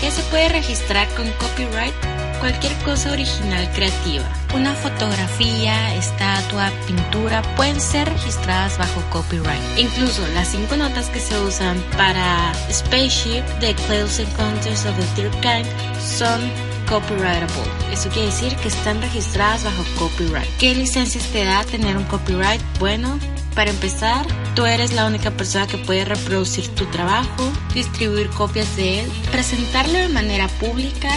¿Qué 0.00 0.10
se 0.10 0.22
puede 0.24 0.48
registrar 0.48 1.08
con 1.14 1.30
copyright? 1.32 2.11
Cualquier 2.42 2.74
cosa 2.78 3.12
original 3.12 3.70
creativa. 3.72 4.24
Una 4.52 4.74
fotografía, 4.74 5.94
estatua, 5.94 6.72
pintura 6.88 7.40
pueden 7.54 7.80
ser 7.80 8.08
registradas 8.08 8.76
bajo 8.78 9.00
copyright. 9.10 9.78
Incluso 9.78 10.26
las 10.34 10.48
cinco 10.48 10.76
notas 10.76 11.08
que 11.08 11.20
se 11.20 11.38
usan 11.38 11.80
para 11.96 12.52
Spaceship 12.68 13.44
de 13.60 13.76
Close 13.86 14.24
Encounters 14.24 14.84
of 14.86 14.96
the 14.96 15.06
Third 15.14 15.40
Kind 15.40 15.68
son 16.00 16.40
copyrightable. 16.88 17.62
Eso 17.92 18.08
quiere 18.08 18.26
decir 18.26 18.56
que 18.56 18.68
están 18.68 19.00
registradas 19.00 19.62
bajo 19.62 19.84
copyright. 19.96 20.48
¿Qué 20.58 20.74
licencias 20.74 21.24
te 21.26 21.44
da 21.44 21.62
tener 21.62 21.96
un 21.96 22.04
copyright? 22.04 22.60
Bueno, 22.80 23.20
para 23.54 23.70
empezar, 23.70 24.26
tú 24.56 24.66
eres 24.66 24.92
la 24.94 25.06
única 25.06 25.30
persona 25.30 25.68
que 25.68 25.78
puede 25.78 26.04
reproducir 26.04 26.66
tu 26.74 26.86
trabajo, 26.86 27.52
distribuir 27.72 28.30
copias 28.30 28.74
de 28.74 29.00
él, 29.00 29.12
presentarlo 29.30 29.96
de 29.96 30.08
manera 30.08 30.48
pública, 30.48 31.10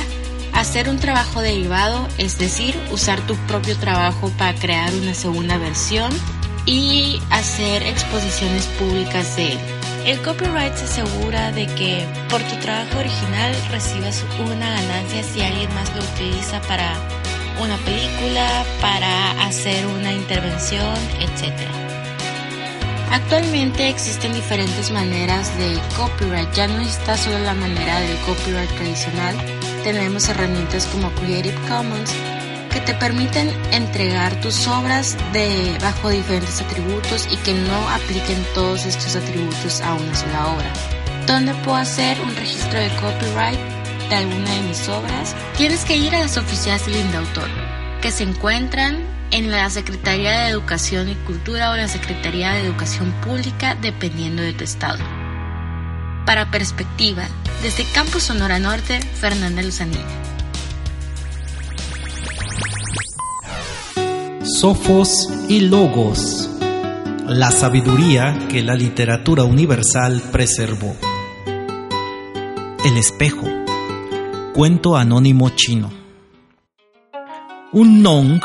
Hacer 0.55 0.89
un 0.89 0.97
trabajo 0.99 1.41
derivado, 1.41 2.07
es 2.17 2.37
decir, 2.37 2.79
usar 2.89 3.19
tu 3.27 3.35
propio 3.47 3.77
trabajo 3.77 4.31
para 4.37 4.57
crear 4.57 4.93
una 4.93 5.13
segunda 5.13 5.57
versión 5.57 6.11
y 6.65 7.19
hacer 7.29 7.83
exposiciones 7.83 8.65
públicas 8.79 9.35
de 9.35 9.51
él. 9.51 9.59
El 10.05 10.21
copyright 10.21 10.73
se 10.75 10.85
asegura 10.85 11.51
de 11.51 11.67
que 11.67 12.05
por 12.29 12.41
tu 12.43 12.55
trabajo 12.61 12.99
original 12.99 13.53
recibas 13.71 14.23
una 14.39 14.69
ganancia 14.69 15.23
si 15.23 15.41
alguien 15.41 15.73
más 15.73 15.93
lo 15.95 16.01
utiliza 16.03 16.61
para 16.61 16.93
una 17.61 17.75
película, 17.77 18.63
para 18.79 19.31
hacer 19.45 19.85
una 19.87 20.13
intervención, 20.13 20.95
etc. 21.19 21.53
Actualmente 23.11 23.89
existen 23.89 24.33
diferentes 24.33 24.91
maneras 24.91 25.57
de 25.57 25.79
copyright, 25.97 26.51
ya 26.53 26.67
no 26.67 26.79
está 26.81 27.17
solo 27.17 27.39
la 27.39 27.53
manera 27.53 27.99
del 27.99 28.17
copyright 28.19 28.69
tradicional, 28.71 29.35
tenemos 29.85 30.27
herramientas 30.29 30.87
como 30.87 31.11
Creative 31.11 31.55
Commons 31.69 32.11
que 32.73 32.79
te 32.79 32.95
permiten 32.95 33.51
entregar 33.71 34.33
tus 34.41 34.67
obras 34.67 35.15
de, 35.31 35.77
bajo 35.79 36.09
diferentes 36.09 36.59
atributos 36.59 37.27
y 37.31 37.37
que 37.37 37.53
no 37.53 37.89
apliquen 37.89 38.43
todos 38.55 38.83
estos 38.87 39.15
atributos 39.15 39.81
a 39.81 39.93
una 39.93 40.15
sola 40.15 40.47
obra. 40.47 40.73
¿Dónde 41.27 41.53
puedo 41.63 41.77
hacer 41.77 42.19
un 42.19 42.35
registro 42.35 42.79
de 42.79 42.89
copyright 42.95 43.59
de 44.09 44.15
alguna 44.15 44.55
de 44.55 44.61
mis 44.63 44.89
obras? 44.89 45.35
Tienes 45.55 45.85
que 45.85 45.95
ir 45.95 46.15
a 46.15 46.21
las 46.21 46.35
oficinas 46.35 46.83
del 46.87 46.95
Indautor, 46.95 47.47
que 48.01 48.09
se 48.09 48.23
encuentran 48.23 49.03
en 49.29 49.51
la 49.51 49.69
Secretaría 49.69 50.31
de 50.31 50.49
Educación 50.49 51.09
y 51.09 51.15
Cultura 51.27 51.69
o 51.69 51.75
la 51.75 51.87
Secretaría 51.87 52.53
de 52.53 52.61
Educación 52.61 53.11
Pública, 53.23 53.77
dependiendo 53.79 54.41
de 54.41 54.53
tu 54.53 54.63
estado. 54.63 54.97
Para 56.25 56.49
perspectiva, 56.49 57.27
desde 57.61 57.83
Campus 57.93 58.23
Sonora 58.23 58.57
Norte, 58.57 58.99
Fernanda 58.99 59.61
Luzanilla. 59.61 60.01
Sofos 64.43 65.29
y 65.47 65.61
Logos. 65.61 66.49
La 67.27 67.51
sabiduría 67.51 68.47
que 68.49 68.63
la 68.63 68.73
literatura 68.73 69.43
universal 69.43 70.21
preservó. 70.31 70.95
El 72.83 72.97
espejo. 72.97 73.47
Cuento 74.53 74.97
anónimo 74.97 75.49
chino. 75.49 75.91
Un 77.71 78.01
nong 78.01 78.41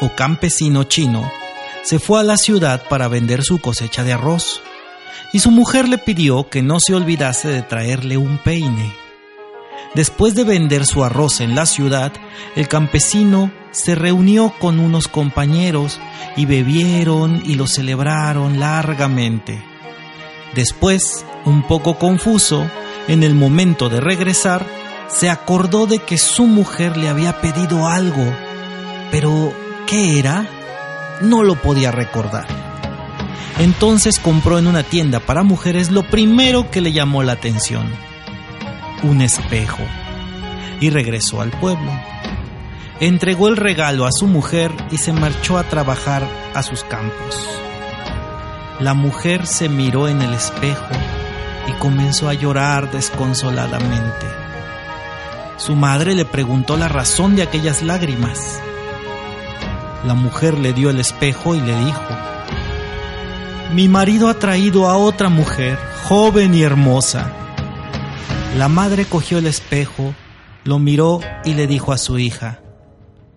o 0.00 0.10
campesino 0.14 0.84
chino 0.84 1.30
se 1.84 1.98
fue 1.98 2.20
a 2.20 2.22
la 2.22 2.36
ciudad 2.36 2.82
para 2.88 3.08
vender 3.08 3.42
su 3.42 3.60
cosecha 3.60 4.04
de 4.04 4.12
arroz 4.12 4.60
y 5.32 5.40
su 5.40 5.50
mujer 5.50 5.88
le 5.88 5.98
pidió 5.98 6.48
que 6.48 6.62
no 6.62 6.78
se 6.80 6.94
olvidase 6.94 7.48
de 7.48 7.62
traerle 7.62 8.16
un 8.16 8.38
peine. 8.38 8.94
Después 9.94 10.34
de 10.34 10.42
vender 10.42 10.86
su 10.86 11.04
arroz 11.04 11.40
en 11.40 11.54
la 11.54 11.66
ciudad, 11.66 12.12
el 12.56 12.66
campesino 12.66 13.52
se 13.70 13.94
reunió 13.94 14.52
con 14.58 14.80
unos 14.80 15.06
compañeros 15.06 16.00
y 16.36 16.46
bebieron 16.46 17.42
y 17.44 17.54
lo 17.54 17.66
celebraron 17.68 18.58
largamente. 18.58 19.62
Después, 20.54 21.24
un 21.44 21.62
poco 21.62 21.98
confuso, 21.98 22.68
en 23.06 23.22
el 23.22 23.34
momento 23.34 23.88
de 23.88 24.00
regresar, 24.00 24.66
se 25.08 25.30
acordó 25.30 25.86
de 25.86 25.98
que 25.98 26.18
su 26.18 26.46
mujer 26.46 26.96
le 26.96 27.08
había 27.08 27.40
pedido 27.40 27.86
algo, 27.86 28.24
pero 29.10 29.52
¿qué 29.86 30.18
era? 30.18 30.48
No 31.20 31.44
lo 31.44 31.54
podía 31.54 31.92
recordar. 31.92 32.63
Entonces 33.58 34.18
compró 34.18 34.58
en 34.58 34.66
una 34.66 34.82
tienda 34.82 35.20
para 35.20 35.42
mujeres 35.42 35.90
lo 35.90 36.02
primero 36.02 36.70
que 36.70 36.80
le 36.80 36.92
llamó 36.92 37.22
la 37.22 37.32
atención, 37.32 37.86
un 39.02 39.22
espejo, 39.22 39.82
y 40.80 40.90
regresó 40.90 41.40
al 41.40 41.50
pueblo. 41.50 41.92
Entregó 43.00 43.48
el 43.48 43.56
regalo 43.56 44.06
a 44.06 44.12
su 44.12 44.26
mujer 44.26 44.72
y 44.90 44.98
se 44.98 45.12
marchó 45.12 45.58
a 45.58 45.64
trabajar 45.64 46.26
a 46.54 46.62
sus 46.62 46.84
campos. 46.84 47.48
La 48.80 48.94
mujer 48.94 49.46
se 49.46 49.68
miró 49.68 50.08
en 50.08 50.20
el 50.20 50.34
espejo 50.34 50.86
y 51.68 51.72
comenzó 51.74 52.28
a 52.28 52.34
llorar 52.34 52.90
desconsoladamente. 52.90 54.26
Su 55.56 55.76
madre 55.76 56.14
le 56.14 56.24
preguntó 56.24 56.76
la 56.76 56.88
razón 56.88 57.36
de 57.36 57.42
aquellas 57.42 57.82
lágrimas. 57.82 58.60
La 60.04 60.14
mujer 60.14 60.58
le 60.58 60.72
dio 60.72 60.90
el 60.90 60.98
espejo 60.98 61.54
y 61.54 61.60
le 61.60 61.76
dijo, 61.76 62.02
mi 63.74 63.88
marido 63.88 64.28
ha 64.28 64.34
traído 64.34 64.86
a 64.86 64.96
otra 64.96 65.28
mujer, 65.28 65.76
joven 66.04 66.54
y 66.54 66.62
hermosa. 66.62 67.32
La 68.56 68.68
madre 68.68 69.04
cogió 69.04 69.38
el 69.38 69.48
espejo, 69.48 70.14
lo 70.62 70.78
miró 70.78 71.18
y 71.44 71.54
le 71.54 71.66
dijo 71.66 71.92
a 71.92 71.98
su 71.98 72.20
hija, 72.20 72.60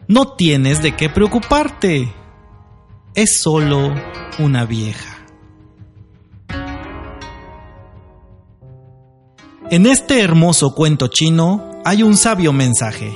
no 0.08 0.34
tienes 0.34 0.84
de 0.84 0.96
qué 0.96 1.10
preocuparte, 1.10 2.14
es 3.16 3.42
solo 3.42 3.96
una 4.38 4.66
vieja. 4.66 5.18
En 9.72 9.88
este 9.88 10.22
hermoso 10.22 10.76
cuento 10.76 11.08
chino 11.08 11.82
hay 11.84 12.04
un 12.04 12.16
sabio 12.16 12.54
mensaje, 12.54 13.12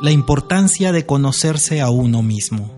la 0.00 0.12
importancia 0.12 0.92
de 0.92 1.06
conocerse 1.06 1.80
a 1.80 1.90
uno 1.90 2.22
mismo. 2.22 2.75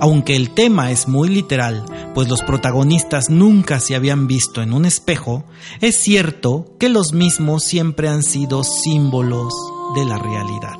Aunque 0.00 0.36
el 0.36 0.50
tema 0.50 0.90
es 0.90 1.08
muy 1.08 1.28
literal, 1.28 1.84
pues 2.14 2.28
los 2.28 2.42
protagonistas 2.42 3.30
nunca 3.30 3.80
se 3.80 3.94
habían 3.94 4.26
visto 4.26 4.62
en 4.62 4.72
un 4.72 4.84
espejo, 4.84 5.44
es 5.80 5.96
cierto 5.96 6.66
que 6.78 6.88
los 6.88 7.12
mismos 7.12 7.64
siempre 7.64 8.08
han 8.08 8.22
sido 8.22 8.62
símbolos 8.64 9.52
de 9.94 10.04
la 10.04 10.18
realidad, 10.18 10.78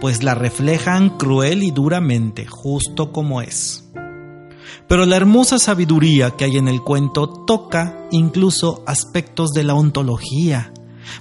pues 0.00 0.22
la 0.22 0.34
reflejan 0.34 1.10
cruel 1.10 1.62
y 1.62 1.70
duramente, 1.70 2.46
justo 2.46 3.12
como 3.12 3.40
es. 3.40 3.84
Pero 4.86 5.06
la 5.06 5.16
hermosa 5.16 5.58
sabiduría 5.58 6.32
que 6.32 6.44
hay 6.44 6.58
en 6.58 6.68
el 6.68 6.82
cuento 6.82 7.28
toca 7.28 8.06
incluso 8.10 8.82
aspectos 8.86 9.52
de 9.52 9.64
la 9.64 9.74
ontología, 9.74 10.73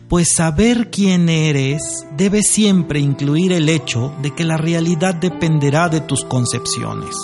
pues 0.07 0.33
saber 0.35 0.89
quién 0.89 1.29
eres 1.29 2.05
debe 2.15 2.41
siempre 2.41 2.99
incluir 2.99 3.51
el 3.51 3.69
hecho 3.69 4.13
de 4.21 4.31
que 4.31 4.43
la 4.43 4.57
realidad 4.57 5.15
dependerá 5.15 5.89
de 5.89 6.01
tus 6.01 6.23
concepciones. 6.25 7.15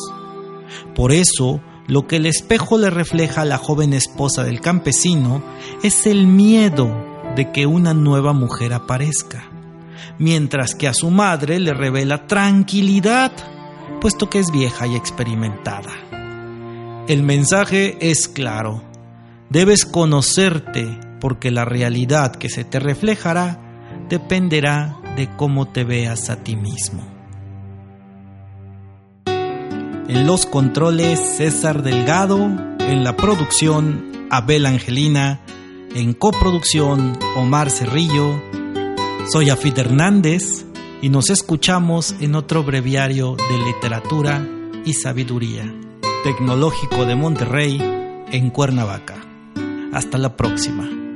Por 0.95 1.11
eso, 1.11 1.61
lo 1.87 2.07
que 2.07 2.17
el 2.17 2.25
espejo 2.25 2.77
le 2.77 2.89
refleja 2.89 3.41
a 3.41 3.45
la 3.45 3.57
joven 3.57 3.93
esposa 3.93 4.43
del 4.43 4.61
campesino 4.61 5.43
es 5.83 6.05
el 6.05 6.27
miedo 6.27 6.89
de 7.35 7.51
que 7.51 7.65
una 7.65 7.93
nueva 7.93 8.33
mujer 8.33 8.73
aparezca, 8.73 9.49
mientras 10.17 10.75
que 10.75 10.87
a 10.87 10.93
su 10.93 11.09
madre 11.09 11.59
le 11.59 11.73
revela 11.73 12.27
tranquilidad, 12.27 13.31
puesto 14.01 14.29
que 14.29 14.39
es 14.39 14.51
vieja 14.51 14.87
y 14.87 14.95
experimentada. 14.95 15.91
El 17.07 17.23
mensaje 17.23 17.97
es 18.01 18.27
claro. 18.27 18.83
Debes 19.49 19.83
conocerte 19.83 20.99
porque 21.19 21.51
la 21.51 21.65
realidad 21.65 22.35
que 22.35 22.49
se 22.49 22.63
te 22.63 22.79
reflejará 22.79 23.59
dependerá 24.09 24.97
de 25.15 25.29
cómo 25.35 25.67
te 25.67 25.83
veas 25.83 26.29
a 26.29 26.37
ti 26.43 26.55
mismo. 26.55 27.05
En 29.25 30.25
los 30.25 30.45
controles 30.45 31.19
César 31.19 31.83
Delgado, 31.83 32.37
en 32.79 33.03
la 33.03 33.15
producción 33.15 34.27
Abel 34.31 34.65
Angelina, 34.65 35.41
en 35.93 36.13
coproducción 36.13 37.17
Omar 37.35 37.69
Cerrillo, 37.69 38.41
soy 39.31 39.51
Afid 39.51 39.77
Hernández 39.77 40.65
y 41.01 41.09
nos 41.09 41.29
escuchamos 41.29 42.15
en 42.19 42.35
otro 42.35 42.63
breviario 42.63 43.35
de 43.35 43.57
literatura 43.59 44.47
y 44.85 44.93
sabiduría. 44.93 45.71
Tecnológico 46.23 47.05
de 47.05 47.15
Monterrey, 47.15 47.79
en 48.31 48.49
Cuernavaca. 48.49 49.15
Hasta 49.93 50.17
la 50.17 50.35
próxima. 50.35 51.08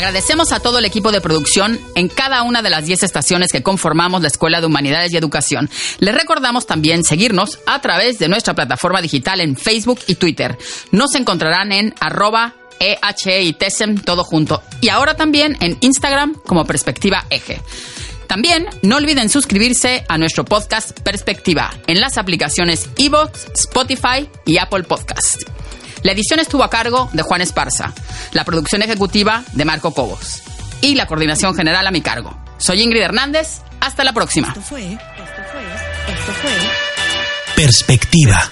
Agradecemos 0.00 0.50
a 0.52 0.60
todo 0.60 0.78
el 0.78 0.86
equipo 0.86 1.12
de 1.12 1.20
producción 1.20 1.78
en 1.94 2.08
cada 2.08 2.42
una 2.42 2.62
de 2.62 2.70
las 2.70 2.86
10 2.86 3.02
estaciones 3.02 3.52
que 3.52 3.62
conformamos 3.62 4.22
la 4.22 4.28
Escuela 4.28 4.58
de 4.58 4.66
Humanidades 4.66 5.12
y 5.12 5.18
Educación. 5.18 5.68
Les 5.98 6.14
recordamos 6.14 6.66
también 6.66 7.04
seguirnos 7.04 7.58
a 7.66 7.82
través 7.82 8.18
de 8.18 8.26
nuestra 8.26 8.54
plataforma 8.54 9.02
digital 9.02 9.42
en 9.42 9.58
Facebook 9.58 10.00
y 10.06 10.14
Twitter. 10.14 10.56
Nos 10.90 11.14
encontrarán 11.16 11.70
en 11.72 11.94
arroba 12.00 12.54
EHE 12.80 13.42
y 13.42 13.52
TESEM 13.52 13.98
todo 13.98 14.24
junto. 14.24 14.62
Y 14.80 14.88
ahora 14.88 15.16
también 15.16 15.58
en 15.60 15.76
Instagram 15.82 16.32
como 16.46 16.64
Perspectiva 16.64 17.26
Eje. 17.28 17.60
También 18.26 18.68
no 18.80 18.96
olviden 18.96 19.28
suscribirse 19.28 20.06
a 20.08 20.16
nuestro 20.16 20.46
podcast 20.46 20.98
Perspectiva 21.00 21.74
en 21.86 22.00
las 22.00 22.16
aplicaciones 22.16 22.88
Evox, 22.96 23.48
Spotify 23.54 24.26
y 24.46 24.56
Apple 24.56 24.84
Podcast. 24.84 25.59
La 26.02 26.12
edición 26.12 26.40
estuvo 26.40 26.64
a 26.64 26.70
cargo 26.70 27.10
de 27.12 27.22
Juan 27.22 27.40
Esparza, 27.40 27.92
la 28.32 28.44
producción 28.44 28.82
ejecutiva 28.82 29.44
de 29.52 29.64
Marco 29.64 29.92
Cobos 29.92 30.42
y 30.80 30.94
la 30.94 31.06
coordinación 31.06 31.54
general 31.54 31.86
a 31.86 31.90
mi 31.90 32.00
cargo. 32.00 32.38
Soy 32.58 32.82
Ingrid 32.82 33.02
Hernández. 33.02 33.62
Hasta 33.80 34.04
la 34.04 34.12
próxima. 34.12 34.48
Esto 34.48 34.60
fue, 34.60 34.92
esto 34.92 35.00
fue, 35.52 36.12
esto 36.12 36.32
fue 36.42 36.52
Perspectiva. 37.56 38.50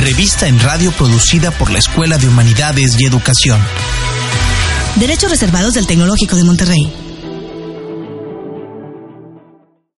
Revista 0.00 0.46
en 0.46 0.58
radio 0.60 0.90
producida 0.92 1.50
por 1.50 1.70
la 1.70 1.78
Escuela 1.78 2.16
de 2.16 2.28
Humanidades 2.28 2.98
y 2.98 3.04
Educación. 3.04 3.60
Derechos 4.96 5.30
reservados 5.30 5.74
del 5.74 5.86
Tecnológico 5.86 6.36
de 6.36 6.44
Monterrey. 6.44 7.07